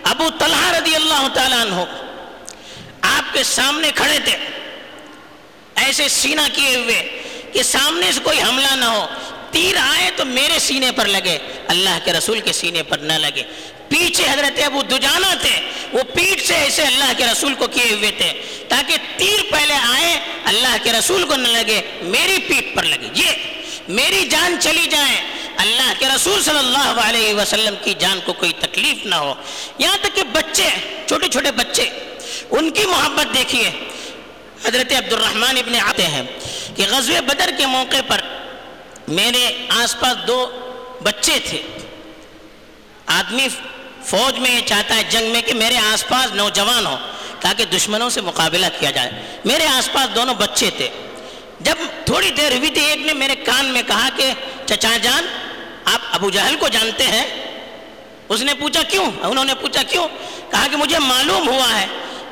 ابو 0.05 0.29
طلحہ 0.39 0.71
رضی 0.71 0.95
اللہ 0.95 1.29
تعالیٰ 1.35 1.61
عنہ 1.61 1.85
آپ 3.03 3.33
کے 3.33 3.43
سامنے 3.43 3.91
کھڑے 3.95 4.19
تھے۔ 4.25 4.37
ایسے 5.75 6.09
سینہ 6.09 6.41
کیے 6.53 6.77
ہوئے 6.77 7.23
کہ 7.53 7.62
سامنے 7.62 8.12
سے 8.12 8.21
کوئی 8.23 8.43
حملہ 8.43 8.75
نہ 8.75 8.85
ہو 8.85 9.07
تیر 9.50 9.76
آئے 9.76 10.11
تو 10.16 10.25
میرے 10.25 10.59
سینے 10.59 10.92
پر 10.92 11.07
لگے۔ 11.07 11.38
اللہ 11.69 11.99
کے 12.04 12.12
رسول 12.12 12.40
کے 12.40 12.52
سینے 12.52 12.83
پر 12.83 12.99
نہ 12.99 13.12
لگے۔ 13.12 13.42
پیچھے 13.88 14.25
حضرت 14.30 14.62
ابو 14.62 14.83
دجانہ 14.83 15.26
تھے۔ 15.40 15.61
وہ 15.92 16.02
پیٹ 16.02 16.47
سے 16.47 16.54
ایسے 16.54 16.83
اللہ 16.83 17.12
کے 17.16 17.26
رسول 17.26 17.54
کو 17.54 17.66
کیے 17.66 17.92
ہوئے 17.92 18.11
تھے۔ 18.11 18.33
تاکہ 18.69 18.97
تیر 19.16 19.52
پہلے 19.52 19.75
آئے، 19.75 20.21
اللہ 20.45 20.76
کے 20.83 20.92
رسول 20.92 21.25
کو 21.25 21.37
نہ 21.37 21.49
لگے، 21.49 21.80
میری 22.02 22.38
پیٹ 22.38 22.76
پر 22.76 22.83
لگے۔ 22.83 23.09
یہ، 23.14 23.30
میری 23.88 24.28
جان 24.28 24.57
چلی 24.61 24.87
جائے۔ 24.87 25.16
اللہ 25.57 25.92
کے 25.99 26.07
رسول 26.16 26.42
صلی 26.42 26.59
اللہ 26.59 27.00
علیہ 27.00 27.35
وسلم 27.35 27.75
کی 27.83 27.95
جان 27.99 28.21
کو 28.25 28.33
کوئی 28.33 28.52
تکلیف 28.61 29.07
نہ 29.07 29.14
ہو۔ 29.14 29.35
یہاں 29.78 29.97
تک 30.00 30.16
کہ 30.16 30.23
بچے، 30.23 30.69
چھوٹے 31.07 31.28
چھوٹے 31.28 31.52
بچے، 31.52 31.88
ان 32.50 32.71
کی 32.71 32.87
محبت 32.87 33.35
دیکھیے۔ 33.35 33.71
حضرت 34.64 34.92
عبد 34.92 35.12
الرحمن 35.12 35.57
ابن 35.57 35.75
آتے 35.75 36.07
ہیں 36.07 36.23
کہ 36.76 36.83
غزوہ 36.90 37.21
بدر 37.21 37.50
کے 37.59 37.66
موقع 37.66 37.97
پر 38.09 38.21
میرے 39.11 39.67
آس 39.69 40.00
پاس 40.00 40.26
دو 40.26 40.50
بچے 41.02 41.38
تھے۔ 41.45 41.62
آدمی 43.07 43.49
فوج 44.05 44.38
میں 44.38 44.50
یہ 44.50 44.61
چاہتا 44.67 44.97
ہے 44.97 45.02
جنگ 45.02 45.26
میں 45.31 45.43
کہ 45.43 45.55
میرے 45.55 45.76
آس 45.76 46.09
پاس 46.09 46.35
نوجوان 46.35 46.87
ہو 46.87 46.97
تاکہ 47.40 47.64
دشمنوں 47.64 48.11
سے 48.11 48.21
مقابلہ 48.21 48.67
کیا 48.79 48.90
جائے۔ 48.90 49.38
میرے 49.45 49.67
آس 49.67 49.93
پاس 49.93 50.14
دونوں 50.14 50.35
بچے 50.35 50.71
تھے۔ 50.76 50.88
جب 51.61 51.75
تھوڑی 52.05 52.31
دیر 52.31 52.52
ہوئی 52.52 52.71
تھی 52.71 52.85
ایک 52.85 53.00
نے 53.00 53.12
میرے 53.12 53.35
کان 53.35 53.67
میں 53.67 53.83
کہا 53.83 54.09
کہ، 54.17 54.33
چچا 54.67 54.97
جان، 55.02 55.26
آپ 55.85 56.00
ابو 56.12 56.31
جہل 56.31 56.57
کو 56.57 56.69
جانتے 56.69 57.05
ہیں؟ 57.05 57.26
اس 58.29 58.40
نے 58.40 58.55
پوچھا، 58.55 58.83
کیوں؟ 58.83 59.11
انہوں 59.23 59.45
نے 59.45 59.55
پوچھا، 59.55 59.83
کیوں؟ 59.83 60.09
کہا 60.50 60.67
کہ 60.71 60.76
مجھے 60.76 60.99
معلوم 60.99 61.49
ہوا 61.49 61.81
ہے 61.81 61.87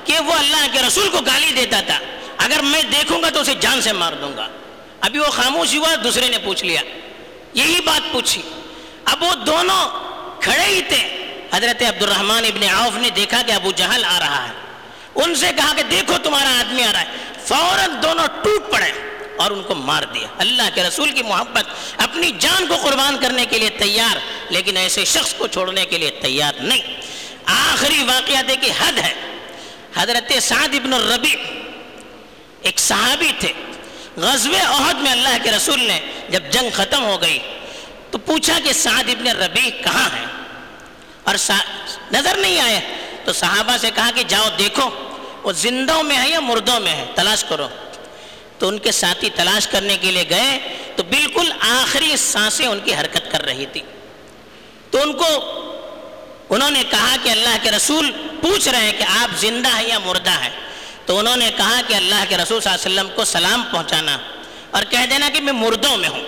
کہ 0.04 0.18
وہ 0.18 0.32
اللہ 0.32 0.66
کے 0.72 0.82
رسول 0.82 1.08
کو 1.08 1.18
گالی 1.20 1.52
دیتا 1.52 1.80
تھا۔ 1.80 1.98
اگر 2.38 2.62
میں 2.62 2.82
دیکھوں 2.82 3.22
گا 3.22 3.30
تو 3.30 3.40
اسے 3.40 3.54
جان 3.54 3.82
سے 3.82 3.92
مار 3.92 4.12
دوں 4.12 4.36
گا۔ 4.36 4.48
ابھی 5.00 5.18
وہ 5.18 5.30
خاموش 5.30 5.74
ہوا، 5.74 5.94
دوسرے 6.04 6.28
نے 6.28 6.38
پوچھ 6.38 6.64
لیا۔ 6.64 6.80
یہی 7.54 7.80
بات 7.84 8.12
پوچھی۔ 8.12 8.42
اب 9.04 9.22
وہ 9.22 9.34
دونوں 9.34 9.88
کھڑے 10.40 10.64
ہی 10.64 10.80
تھے۔ 10.88 11.24
حضرت 11.52 11.82
عبد 11.82 12.02
الرحمن 12.02 12.44
ابن 12.44 12.68
عوف 12.74 12.96
نے 12.96 13.10
دیکھا 13.10 13.42
کہ 13.46 13.52
ابو 13.52 13.72
جہل 13.72 14.04
آ 14.04 14.20
رہا 14.20 14.48
ہے۔ 14.48 14.52
ان 15.14 15.34
سے 15.34 15.46
کہا 15.56 15.72
کہ 15.76 15.82
دیکھو 15.82 16.14
تمہارا 16.22 16.60
آدمی 16.60 16.84
آ 16.84 16.92
رہا 16.92 17.00
ہے۔ 17.00 17.06
فوراً 17.46 17.90
دونوں 18.02 18.26
ٹوٹ 18.42 18.72
پڑے 18.72 18.92
اور 19.36 19.50
ان 19.50 19.62
کو 19.62 19.74
مار 19.74 20.02
دیا۔ 20.02 20.26
اللہ 20.38 20.62
کے 20.74 20.82
رسول 20.82 21.10
کی 21.10 21.22
محبت، 21.22 21.64
اپنی 21.96 22.30
جان 22.38 22.66
کو 22.66 22.76
قربان 22.76 23.16
کرنے 23.20 23.46
کے 23.46 23.58
لیے 23.58 23.70
تیار، 23.70 24.16
لیکن 24.48 24.76
ایسے 24.76 25.04
شخص 25.04 25.34
کو 25.34 25.46
چھوڑنے 25.46 25.84
کے 25.84 25.98
لیے 25.98 26.10
تیار 26.10 26.52
نہیں۔ 26.58 27.00
آخری 27.46 28.02
واقعہ 28.02 28.42
دیکھیں 28.48 28.72
حد 28.80 28.98
ہے۔ 28.98 29.14
حضرت 29.94 30.42
سعد 30.42 30.74
ابن 30.74 30.92
الربی 30.92 31.34
ایک 32.62 32.78
صحابی 32.78 33.32
تھے۔ 33.40 33.52
غزوہ 34.18 34.66
عہد 34.66 35.00
میں 35.00 35.12
اللہ 35.12 35.36
کے 35.42 35.50
رسول 35.50 35.84
نے 35.84 36.00
جب 36.28 36.42
جنگ 36.50 36.70
ختم 36.74 37.04
ہو 37.04 37.22
گئی 37.22 37.38
تو 38.10 38.18
پوچھا 38.18 38.58
کہ 38.64 38.72
سعد 38.72 39.04
ابن 39.08 39.26
ربی 39.26 39.70
کہاں 39.70 40.08
ہے 40.16 40.24
اور 41.24 41.34
نظر 42.12 42.36
نہیں 42.36 42.60
آئے۔ 42.60 42.80
تو 43.24 43.32
صحابہ 43.32 43.76
سے 43.76 43.90
کہا 43.94 44.10
کہ 44.14 44.22
جاؤ 44.22 44.48
دیکھو، 44.58 44.90
وہ 45.42 45.52
زندوں 45.52 46.02
میں 46.02 46.18
ہے 46.18 46.28
یا 46.28 46.40
مردوں 46.40 46.80
میں 46.80 46.92
ہے 46.92 47.04
تلاش 47.14 47.44
کرو۔ 47.44 47.68
تو 48.58 48.68
ان 48.68 48.78
کے 48.78 48.92
ساتھی 48.92 49.30
تلاش 49.34 49.68
کرنے 49.68 49.96
کے 50.00 50.10
لیے 50.10 50.24
گئے۔ 50.30 50.76
تو 50.96 51.02
بالکل 51.02 51.52
آخری 51.60 52.16
سانسیں 52.16 52.66
ان 52.66 52.80
کی 52.80 52.94
حرکت 52.94 53.30
کر 53.30 53.42
رہی 53.42 53.66
تھی۔ 53.66 53.80
تو 54.90 55.02
ان 55.02 55.12
کو 55.12 55.26
انہوں 56.50 56.70
نے 56.70 56.82
کہا 56.90 57.16
کہ 57.22 57.28
اللہ 57.28 57.56
کے 57.62 57.70
رسول 57.70 58.10
پوچھ 58.42 58.68
رہے 58.68 58.80
ہیں 58.80 58.92
کہ 58.92 59.02
آپ 59.02 59.38
زندہ 59.38 59.76
ہیں 59.76 59.88
یا 59.88 59.98
مردہ 59.98 60.30
ہیں؟ 60.30 60.67
تو 61.08 61.18
انہوں 61.18 61.36
نے 61.36 61.50
کہا 61.56 61.80
کہ 61.88 61.94
اللہ 61.94 62.24
کے 62.28 62.36
رسول 62.36 62.60
صلی 62.60 62.72
اللہ 62.72 62.86
علیہ 62.86 63.00
وسلم 63.00 63.16
کو 63.16 63.24
سلام 63.24 63.62
پہنچانا 63.72 64.18
اور 64.70 64.82
کہہ 64.84 65.06
دینا 65.10 65.28
کہ 65.28 65.40
میں 65.40 65.52
مردوں 65.52 65.96
میں 65.96 66.08
ہوں 66.08 66.22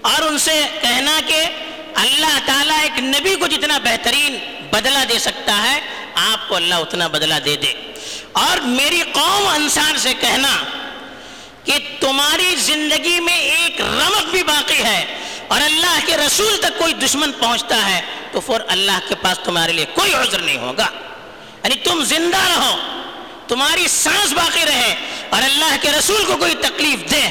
اور 0.00 0.22
ان 0.22 0.38
سے 0.38 0.66
کہنا 0.80 1.20
کہ 1.26 1.46
اللہ 1.94 2.38
تعالیٰ 2.46 2.78
ایک 2.82 2.98
نبی 2.98 3.34
کو 3.34 3.46
جتنا 3.46 3.78
بہترین 3.78 4.38
بدلہ 4.72 4.98
دے 5.08 5.18
سکتا 5.18 5.62
ہے، 5.62 5.80
آپ 6.14 6.48
کو 6.48 6.56
اللہ 6.56 6.74
اتنا 6.74 7.06
بدلہ 7.06 7.34
دے 7.44 7.56
دے۔ 7.56 7.72
اور 8.32 8.56
میری 8.60 9.02
قوم 9.12 9.48
انسان 9.48 9.96
سے 9.96 10.14
کہنا 10.20 10.64
کہ 11.64 11.72
تمہاری 12.00 12.54
زندگی 12.56 13.20
میں 13.20 13.38
ایک 13.38 13.80
رمق 13.80 14.24
بھی 14.30 14.42
باقی 14.42 14.84
ہے 14.84 15.18
اور 15.48 15.60
اللہ 15.60 15.98
کے 16.06 16.16
رسول 16.16 16.56
تک 16.56 16.78
کوئی 16.78 16.94
دشمن 16.94 17.32
پہنچتا 17.32 17.90
ہے 17.90 18.00
تو 18.32 18.40
پھر 18.40 18.58
اللہ 18.68 18.98
کے 19.08 19.14
پاس 19.14 19.38
تمہارے 19.38 19.72
لیے 19.72 19.84
کوئی 19.84 20.14
عذر 20.14 20.38
نہیں 20.38 20.58
ہوگا۔ 20.58 20.86
یعنی 21.62 21.74
تم 21.74 22.04
زندہ 22.04 22.36
رہو۔ 22.36 23.01
تمہاری 23.52 23.86
سانس 23.88 24.32
باقی 24.32 24.64
رہے 24.66 24.94
اور 25.30 25.42
اللہ 25.42 25.76
کے 25.80 25.90
رسول 25.98 26.24
کو 26.24 26.36
کوئی 26.36 26.54
تکلیف 26.54 27.10
دے، 27.10 27.24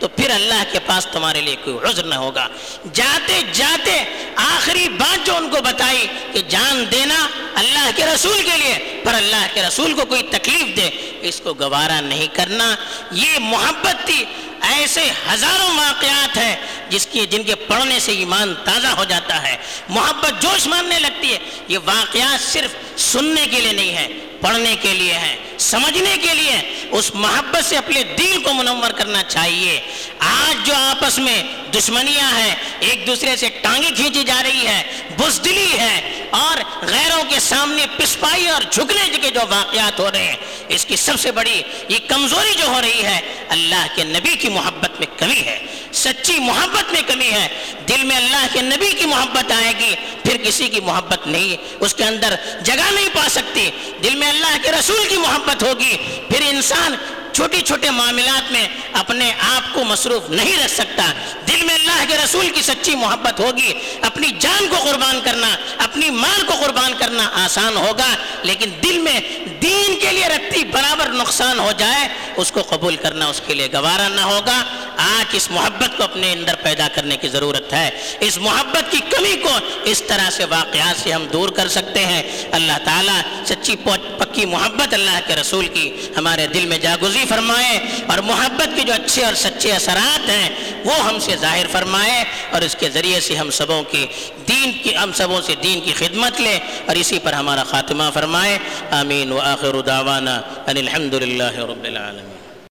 تو 0.00 0.08
پھر 0.08 0.30
اللہ 0.30 0.62
کے 0.72 0.78
پاس 0.86 1.06
تمہارے 1.12 1.40
لیے 1.40 1.56
کوئی 1.64 1.76
عذر 1.88 2.04
نہ 2.04 2.14
ہوگا۔ 2.14 2.46
جاتے 2.92 3.40
جاتے 3.52 4.04
آخری 4.36 4.88
بات 4.88 5.26
جو 5.26 5.36
ان 5.36 5.48
کو 5.50 5.62
بتائی 5.62 6.06
کہ 6.32 6.40
جان 6.48 6.84
دینا 6.92 7.26
اللہ 7.54 7.90
کے 7.96 8.06
رسول 8.06 8.42
کے 8.42 8.56
لیے، 8.56 9.00
پر 9.04 9.14
اللہ 9.14 9.46
کے 9.54 9.62
رسول 9.62 9.94
کو 9.94 10.04
کوئی 10.04 10.22
تکلیف 10.30 10.76
دے، 10.76 10.88
اس 11.20 11.40
کو 11.44 11.54
گوارا 11.54 12.00
نہیں 12.00 12.26
کرنا۔ 12.32 12.74
یہ 13.12 13.38
محبت 13.40 14.06
تھی 14.06 14.24
ایسے 14.72 15.10
ہزاروں 15.32 15.76
واقعات 15.76 16.36
ہیں 16.36 16.56
جس 16.88 17.06
کی 17.06 17.26
جن 17.26 17.42
کے 17.42 17.54
پڑھنے 17.54 18.00
سے 18.00 18.12
ایمان 18.12 18.54
تازہ 18.64 18.86
ہو 18.86 19.04
جاتا 19.04 19.42
ہے۔ 19.42 19.56
محبت 19.88 20.42
جوش 20.42 20.66
ماننے 20.66 20.98
لگتی 20.98 21.32
ہے۔ 21.32 21.38
یہ 21.68 21.78
واقعات 21.84 22.52
صرف 22.52 23.00
سننے 23.00 23.46
کے 23.50 23.60
لیے 23.60 23.72
نہیں 23.72 23.96
ہے 23.96 24.08
پڑھنے 24.40 24.76
کے 24.80 24.94
لیے 24.94 25.14
ہے 25.14 25.36
سمجھنے 25.58 26.16
کے 26.22 26.34
لیے 26.34 26.86
اس 26.90 27.14
محبت 27.14 27.64
سے 27.64 27.76
اپنے 27.76 28.02
دل 28.02 28.42
کو 28.42 28.52
منور 28.52 28.90
کرنا 28.90 29.22
چاہیے۔ 29.22 29.80
آج 30.18 30.66
جو 30.66 30.74
آپس 30.74 31.18
میں 31.18 31.42
دشمنیاں 31.74 32.38
ہیں، 32.38 32.54
ایک 32.80 33.06
دوسرے 33.06 33.36
سے 33.36 33.48
ٹانگیں 33.48 33.90
کھینچی 33.96 34.24
جا 34.24 34.42
رہی 34.42 34.66
ہے 34.66 35.00
بزدلی 35.18 35.78
ہے 35.78 36.24
اور 36.30 36.84
غیروں 36.86 37.22
کے 37.28 37.40
سامنے 37.40 37.86
پسپائی 37.96 38.48
اور 38.48 38.62
جھکنے 38.70 39.18
کے 39.22 39.30
جو 39.30 39.40
واقعات 39.50 40.00
ہو 40.00 40.10
رہے 40.10 40.24
ہیں۔ 40.24 40.36
اس 40.68 40.84
کی 40.86 40.96
سب 40.96 41.20
سے 41.20 41.32
بڑی 41.32 41.62
یہ 41.88 41.98
کمزوری 42.08 42.54
جو 42.58 42.66
ہو 42.66 42.80
رہی 42.80 43.04
ہے، 43.04 43.20
اللہ 43.48 43.86
کے 43.94 44.04
نبی 44.04 44.36
کی 44.36 44.48
محبت 44.48 44.90
میں 44.98 45.06
کمی 45.18 45.40
ہے، 45.46 45.66
سچی 45.92 46.38
محبت 46.38 46.92
میں 46.92 47.02
کمی 47.06 47.30
ہے۔ 47.30 47.48
دل 47.88 48.02
میں 48.02 48.16
اللہ 48.16 48.46
کے 48.52 48.62
نبی 48.62 48.92
کی 48.92 49.06
محبت 49.06 49.52
آئے 49.52 49.72
گی، 49.78 49.94
پھر 50.24 50.36
کسی 50.36 50.68
کی 50.68 50.80
محبت 50.80 51.26
نہیں، 51.26 51.56
اس 51.80 51.94
کے 51.94 52.04
اندر 52.04 52.34
جگہ 52.62 52.92
نہیں 52.92 53.08
پا 53.12 53.28
سکتی۔ 53.28 53.70
دل 54.02 54.14
میں 54.14 54.28
اللہ 54.28 54.56
کے 54.62 54.72
رسول 54.72 55.08
کی 55.08 55.16
محبت 55.16 55.62
ہوگی، 55.62 55.96
پھر 56.28 56.40
انسان 56.48 56.94
چھوٹی 57.32 57.60
چھوٹے 57.60 57.90
معاملات 57.90 58.52
میں 58.52 58.68
اپنے 58.92 59.32
آپ 59.38 59.74
کو 59.74 59.84
مصروف 59.84 60.30
نہیں 60.30 60.56
رکھ 60.64 60.70
سکتا۔ 60.70 61.12
دل 61.48 61.62
میں 61.62 61.74
اللہ 61.74 62.04
کے 62.08 62.16
رسول 62.24 62.48
کی 62.48 62.62
سچی 62.62 62.94
محبت 62.94 63.40
ہوگی، 63.40 63.72
اپنی 64.02 64.28
جان 64.38 64.66
کو 64.68 64.76
قربان 64.76 65.20
کرنا، 65.24 65.56
اپنی 65.78 66.10
مال 66.10 66.46
کو 66.46 66.54
قربان 66.54 66.92
کرنا 66.98 67.03
آسان 67.32 67.76
ہوگا، 67.76 68.14
لیکن 68.42 68.70
دل 68.82 68.98
میں 68.98 69.20
دین 69.62 69.98
کے 70.00 70.12
لیے 70.12 70.28
رکھتی 70.28 70.64
برابر 70.64 71.08
نقصان 71.08 71.58
ہو 71.58 71.72
جائے، 71.78 72.08
اس 72.36 72.52
کو 72.52 72.62
قبول 72.62 72.96
کرنا 72.96 73.26
اس 73.26 73.40
کے 73.46 73.54
لیے 73.54 73.68
گوارا 73.72 74.08
نہ 74.08 74.20
ہوگا۔ 74.20 74.64
آج 74.96 75.24
اس 75.32 75.50
محبت 75.50 75.96
کو 75.96 76.04
اپنے 76.04 76.32
اندر 76.32 76.54
پیدا 76.62 76.88
کرنے 76.94 77.16
کی 77.16 77.28
ضرورت 77.28 77.72
ہے۔ 77.72 77.90
اس 78.20 78.38
محبت 78.38 78.92
کی 78.92 79.00
کمی 79.10 79.36
کو 79.36 79.50
اس 79.84 80.02
طرح 80.02 80.30
سے 80.30 80.44
واقعات 80.44 81.00
سے 81.02 81.12
ہم 81.12 81.26
دور 81.26 81.48
کر 81.48 81.68
سکتے 81.68 82.04
ہیں۔ 82.06 82.22
اللہ 82.52 82.72
تعالیٰ 82.84 83.20
سچی 83.46 83.76
پکی 84.18 84.44
محبت 84.44 84.94
اللہ 84.94 85.18
کے 85.26 85.36
رسول 85.36 85.66
کی 85.66 85.90
ہمارے 86.16 86.46
دل 86.46 86.66
میں 86.66 86.78
جاگزی 86.78 87.24
فرمائے 87.28 87.78
اور 88.06 88.18
محبت 88.18 88.68
کے 88.76 88.82
جو 88.82 88.92
اچھے 88.92 89.24
اور 89.24 89.34
سچے 89.34 89.72
اثرات 89.72 90.30
ہیں 90.30 90.50
وہ 90.84 90.94
ہم 90.94 91.18
سے 91.18 91.36
ظاہر 91.36 91.66
فرمائے 91.72 92.24
اور 92.50 92.62
اس 92.62 92.76
کے 92.80 92.90
ذریعے 92.90 93.20
سے 93.20 93.36
ہم 93.36 93.50
سبوں 93.50 93.82
کی 93.82 94.06
دین 94.48 94.72
کی 94.82 94.96
ہم 94.96 95.12
سبوں 95.12 95.40
سے 95.40 95.54
دین 95.62 95.80
کی 95.80 95.92
خدمت 95.92 96.40
لے 96.40 96.58
اور 96.86 96.96
اسی 96.96 97.18
پر 97.18 97.32
ہمارا 97.32 97.64
خاتمہ 97.64 98.04
فرمائے۔ 98.14 98.58
آمین۔ 98.90 99.32
و 99.32 99.38
آخر 99.38 99.80
دعوانا 99.80 100.34
ان 100.66 100.76
الحمد 100.76 101.14
للہ 101.14 101.56
رب 101.58 101.84
العالمین۔ 101.84 102.33